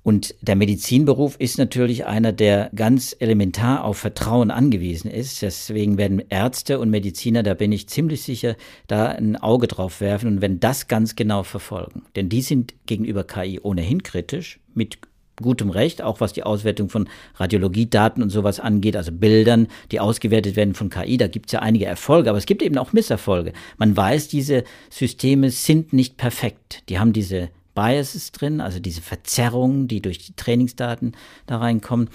Und 0.04 0.36
der 0.42 0.58
Medizinberuf 0.58 1.38
ist 1.40 1.58
natürlich 1.58 2.06
einer, 2.06 2.34
der 2.34 2.70
ganz 2.76 3.16
elementar 3.20 3.86
auf 3.86 3.98
Vertrauen 3.98 4.52
angewiesen 4.52 5.10
ist. 5.10 5.42
Deswegen 5.42 5.98
werden 5.98 6.22
Ärzte 6.28 6.80
und 6.80 6.90
Mediziner, 6.90 7.42
da 7.42 7.54
bin 7.54 7.72
ich 7.72 7.88
ziemlich 7.88 8.22
sicher, 8.22 8.58
da 8.88 9.08
ein 9.08 9.38
Auge 9.38 9.68
drauf 9.68 10.02
werfen 10.02 10.28
und 10.28 10.42
wenn 10.42 10.60
das 10.60 10.90
ganz 10.90 11.16
genau 11.16 11.44
verfolgen. 11.44 12.04
Denn 12.18 12.28
die 12.28 12.42
sind 12.42 12.74
gegenüber 12.86 13.24
KI 13.24 13.62
ohnehin 13.62 14.04
kritisch, 14.04 14.60
mit 14.74 14.98
gutem 15.42 15.70
Recht, 15.70 16.02
auch 16.02 16.20
was 16.20 16.34
die 16.34 16.44
Auswertung 16.44 16.90
von 16.90 17.10
Radiologiedaten 17.36 18.22
und 18.22 18.30
sowas 18.30 18.60
angeht, 18.60 18.96
also 18.96 19.12
Bildern, 19.12 19.68
die 19.92 20.00
ausgewertet 20.00 20.56
werden 20.56 20.74
von 20.74 20.90
KI. 20.90 21.18
Da 21.18 21.28
gibt 21.28 21.48
es 21.48 21.54
ja 21.54 21.60
einige 21.60 21.86
Erfolge, 21.86 22.30
aber 22.30 22.38
es 22.38 22.46
gibt 22.46 22.62
eben 22.62 22.78
auch 22.78 22.94
Misserfolge. 22.94 23.54
Man 23.78 23.96
weiß, 23.96 24.28
diese 24.28 24.64
Systeme 24.90 25.50
sind 25.50 25.94
nicht 25.94 26.18
perfekt. 26.18 26.84
Die 26.90 27.00
haben 27.00 27.14
diese 27.14 27.50
Biases 27.76 28.32
drin, 28.32 28.62
also 28.62 28.80
diese 28.80 29.02
Verzerrungen, 29.02 29.88
die 29.88 30.02
durch 30.02 30.20
die 30.20 30.36
Trainingsdaten 30.36 31.14
da 31.48 31.58
reinkommen. 31.58 32.10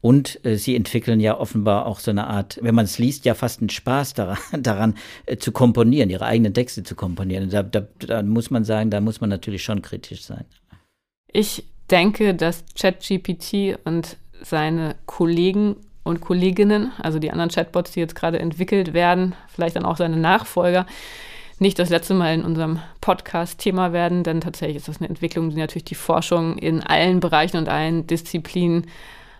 Und 0.00 0.44
äh, 0.46 0.56
sie 0.56 0.76
entwickeln 0.76 1.20
ja 1.20 1.38
offenbar 1.38 1.84
auch 1.84 2.00
so 2.00 2.10
eine 2.10 2.26
Art, 2.26 2.58
wenn 2.62 2.74
man 2.74 2.86
es 2.86 2.98
liest, 2.98 3.26
ja 3.26 3.34
fast 3.34 3.60
einen 3.60 3.68
Spaß 3.68 4.14
daran, 4.14 4.38
daran 4.62 4.94
äh, 5.26 5.36
zu 5.36 5.52
komponieren, 5.52 6.08
ihre 6.08 6.24
eigenen 6.24 6.54
Texte 6.54 6.82
zu 6.82 6.94
komponieren. 6.94 7.50
Da, 7.50 7.62
da, 7.62 7.86
da 7.98 8.22
muss 8.22 8.50
man 8.50 8.64
sagen, 8.64 8.90
da 8.90 9.00
muss 9.00 9.20
man 9.20 9.28
natürlich 9.28 9.62
schon 9.62 9.82
kritisch 9.82 10.22
sein. 10.22 10.44
Ich 11.32 11.64
denke, 11.90 12.34
dass 12.34 12.64
ChatGPT 12.78 13.78
und 13.84 14.16
seine 14.42 14.96
Kollegen 15.06 15.76
und 16.02 16.20
Kolleginnen, 16.20 16.92
also 16.98 17.18
die 17.18 17.30
anderen 17.30 17.50
Chatbots, 17.50 17.92
die 17.92 18.00
jetzt 18.00 18.14
gerade 18.14 18.38
entwickelt 18.38 18.94
werden, 18.94 19.34
vielleicht 19.48 19.76
dann 19.76 19.84
auch 19.84 19.96
seine 19.96 20.16
Nachfolger, 20.16 20.86
nicht 21.58 21.78
das 21.78 21.90
letzte 21.90 22.14
Mal 22.14 22.34
in 22.34 22.44
unserem 22.44 22.80
Podcast 23.02 23.58
Thema 23.58 23.92
werden, 23.92 24.24
denn 24.24 24.40
tatsächlich 24.40 24.78
ist 24.78 24.88
das 24.88 24.98
eine 24.98 25.10
Entwicklung, 25.10 25.50
die 25.50 25.56
natürlich 25.56 25.84
die 25.84 25.94
Forschung 25.94 26.56
in 26.56 26.82
allen 26.82 27.20
Bereichen 27.20 27.58
und 27.58 27.68
allen 27.68 28.06
Disziplinen 28.06 28.86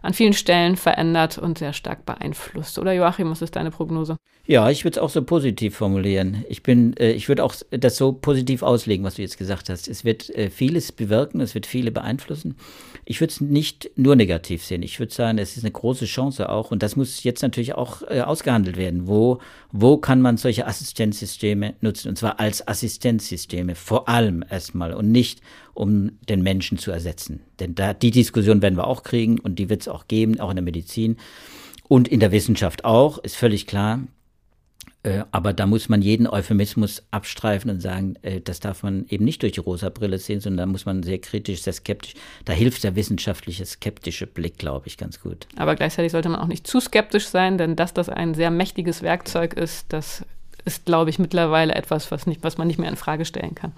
an 0.03 0.13
vielen 0.15 0.35
Stellen 0.35 0.77
verändert 0.77 1.39
und 1.39 1.59
sehr 1.59 1.73
stark 1.73 2.05
beeinflusst. 2.05 2.79
Oder 2.79 2.93
Joachim, 2.93 3.31
was 3.31 3.43
ist 3.43 3.57
deine 3.57 3.71
Prognose? 3.71 4.17
Ja, 4.51 4.69
ich 4.69 4.83
würde 4.83 4.99
es 4.99 4.99
auch 4.99 5.11
so 5.11 5.23
positiv 5.23 5.77
formulieren. 5.77 6.45
Ich 6.49 6.65
bin, 6.65 6.97
äh, 6.97 7.13
ich 7.13 7.29
würde 7.29 7.45
auch 7.45 7.55
das 7.71 7.97
so 7.97 8.11
positiv 8.11 8.65
auslegen, 8.65 9.05
was 9.05 9.15
du 9.15 9.23
jetzt 9.23 9.39
gesagt 9.39 9.69
hast. 9.69 9.87
Es 9.87 10.05
wird 10.05 10.29
äh, 10.31 10.51
vieles 10.51 10.91
bewirken, 10.91 11.41
es 11.41 11.55
wird 11.55 11.67
viele 11.67 11.93
beeinflussen. 11.93 12.57
Ich 13.05 13.21
würde 13.21 13.31
es 13.31 13.41
nicht 13.41 13.93
nur 13.95 14.17
negativ 14.17 14.65
sehen. 14.65 14.83
Ich 14.83 14.99
würde 14.99 15.15
sagen, 15.15 15.39
es 15.39 15.57
ist 15.57 15.63
eine 15.63 15.71
große 15.71 16.07
Chance 16.07 16.49
auch. 16.49 16.73
Und 16.73 16.83
das 16.83 16.97
muss 16.97 17.23
jetzt 17.23 17.43
natürlich 17.43 17.77
auch 17.77 18.03
äh, 18.11 18.23
ausgehandelt 18.23 18.77
werden. 18.77 19.07
Wo, 19.07 19.39
wo 19.71 19.99
kann 19.99 20.21
man 20.21 20.37
solche 20.37 20.67
Assistenzsysteme 20.67 21.75
nutzen? 21.81 22.09
Und 22.09 22.17
zwar 22.17 22.41
als 22.41 22.67
Assistenzsysteme, 22.67 23.77
vor 23.77 24.09
allem 24.09 24.45
erstmal 24.51 24.95
und 24.95 25.13
nicht 25.13 25.43
um 25.75 26.19
den 26.29 26.43
Menschen 26.43 26.77
zu 26.77 26.91
ersetzen. 26.91 27.39
Denn 27.61 27.77
da, 27.77 27.95
die 27.95 28.11
Diskussion 28.11 28.63
werden 28.63 28.77
wir 28.77 28.89
auch 28.89 29.05
kriegen 29.05 29.39
und 29.39 29.61
die 29.61 29.69
wird 29.69 29.83
es 29.83 29.89
auch 29.89 30.09
geben, 30.09 30.41
auch 30.41 30.51
in 30.51 30.57
der 30.57 30.65
Medizin 30.65 31.19
und 31.87 32.09
in 32.09 32.19
der 32.19 32.33
Wissenschaft 32.33 32.85
auch, 32.85 33.19
ist 33.19 33.37
völlig 33.37 33.69
klar. 33.69 34.01
Äh, 35.03 35.25
aber 35.31 35.55
da 35.55 35.67
muss 35.67 35.89
man 35.89 36.03
jeden 36.03 36.27
Euphemismus 36.27 37.03
abstreifen 37.11 37.71
und 37.71 37.81
sagen, 37.81 38.17
äh, 38.21 38.41
das 38.41 38.61
darf 38.61 38.83
man 38.83 39.07
eben 39.09 39.25
nicht 39.25 39.43
durch 39.43 39.53
die 39.53 39.61
rosa 39.61 39.89
Brille 39.89 40.19
sehen, 40.19 40.41
sondern 40.41 40.67
da 40.69 40.73
muss 40.73 40.85
man 40.85 41.03
sehr 41.03 41.19
kritisch, 41.19 41.63
sehr 41.63 41.73
skeptisch. 41.73 42.15
Da 42.45 42.53
hilft 42.53 42.85
der 42.85 42.97
wissenschaftliche, 42.97 43.65
skeptische 43.65 44.27
Blick, 44.27 44.59
glaube 44.59 44.89
ich, 44.89 44.99
ganz 44.99 45.21
gut. 45.21 45.47
Aber 45.57 45.75
gleichzeitig 45.75 46.13
sollte 46.13 46.29
man 46.29 46.41
auch 46.41 46.49
nicht 46.49 46.67
zu 46.67 46.81
skeptisch 46.81 47.29
sein, 47.29 47.57
denn 47.57 47.77
dass 47.77 47.95
das 47.95 48.11
ein 48.11 48.35
sehr 48.35 48.51
mächtiges 48.51 49.03
Werkzeug 49.03 49.55
ist, 49.55 49.87
das 49.91 50.23
ist, 50.67 50.85
glaube 50.85 51.09
ich, 51.09 51.19
mittlerweile 51.19 51.75
etwas, 51.75 52.11
was, 52.11 52.27
nicht, 52.27 52.43
was 52.43 52.59
man 52.59 52.67
nicht 52.67 52.79
mehr 52.79 52.91
in 52.91 52.97
Frage 52.97 53.25
stellen 53.25 53.55
kann. 53.55 53.73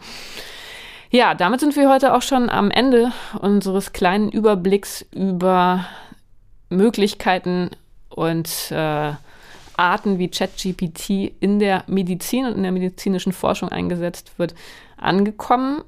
Ja, 1.11 1.35
damit 1.35 1.61
sind 1.61 1.77
wir 1.77 1.89
heute 1.89 2.15
auch 2.15 2.23
schon 2.23 2.49
am 2.49 2.71
Ende 2.71 3.13
unseres 3.39 3.93
kleinen 3.93 4.31
Überblicks 4.31 5.07
über 5.15 5.87
Möglichkeiten 6.69 7.71
und 8.09 8.49
äh, 8.71 9.13
Arten, 9.77 10.19
wie 10.19 10.29
ChatGPT 10.29 11.33
in 11.41 11.59
der 11.59 11.85
Medizin 11.87 12.47
und 12.47 12.57
in 12.57 12.63
der 12.63 12.73
medizinischen 12.73 13.33
Forschung 13.33 13.69
eingesetzt 13.69 14.33
wird, 14.39 14.55
angekommen. 14.97 15.83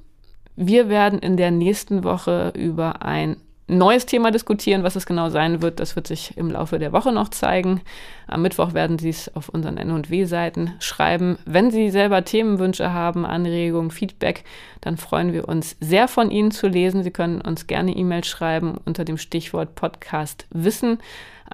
Wir 0.56 0.88
werden 0.88 1.18
in 1.18 1.36
der 1.36 1.50
nächsten 1.50 2.04
Woche 2.04 2.52
über 2.54 3.02
ein 3.02 3.36
neues 3.66 4.06
Thema 4.06 4.30
diskutieren. 4.30 4.82
Was 4.82 4.96
es 4.96 5.06
genau 5.06 5.30
sein 5.30 5.62
wird, 5.62 5.80
das 5.80 5.96
wird 5.96 6.06
sich 6.06 6.36
im 6.36 6.50
Laufe 6.50 6.78
der 6.78 6.92
Woche 6.92 7.12
noch 7.12 7.28
zeigen. 7.28 7.80
Am 8.26 8.42
Mittwoch 8.42 8.74
werden 8.74 8.98
Sie 8.98 9.08
es 9.08 9.34
auf 9.34 9.48
unseren 9.48 9.78
N&W-Seiten 9.78 10.74
schreiben. 10.80 11.38
Wenn 11.46 11.70
Sie 11.70 11.90
selber 11.90 12.24
Themenwünsche 12.24 12.92
haben, 12.92 13.24
Anregungen, 13.24 13.90
Feedback, 13.90 14.44
dann 14.80 14.96
freuen 14.96 15.32
wir 15.32 15.48
uns 15.48 15.76
sehr 15.80 16.08
von 16.08 16.30
Ihnen 16.30 16.50
zu 16.50 16.68
lesen. 16.68 17.02
Sie 17.02 17.10
können 17.10 17.40
uns 17.40 17.66
gerne 17.66 17.96
E-Mail 17.96 18.24
schreiben 18.24 18.76
unter 18.84 19.04
dem 19.04 19.16
Stichwort 19.16 19.74
Podcast 19.74 20.46
Wissen 20.50 20.98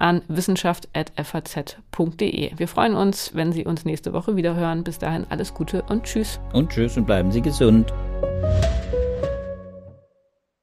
an 0.01 0.21
wissenschaft.faz.de. 0.27 2.57
Wir 2.57 2.67
freuen 2.67 2.95
uns, 2.95 3.33
wenn 3.35 3.53
Sie 3.53 3.65
uns 3.65 3.85
nächste 3.85 4.13
Woche 4.13 4.35
wieder 4.35 4.55
hören. 4.55 4.83
Bis 4.83 4.97
dahin 4.97 5.27
alles 5.29 5.53
Gute 5.53 5.83
und 5.83 6.03
Tschüss. 6.03 6.39
Und 6.53 6.71
Tschüss 6.71 6.97
und 6.97 7.05
bleiben 7.05 7.31
Sie 7.31 7.41
gesund. 7.41 7.93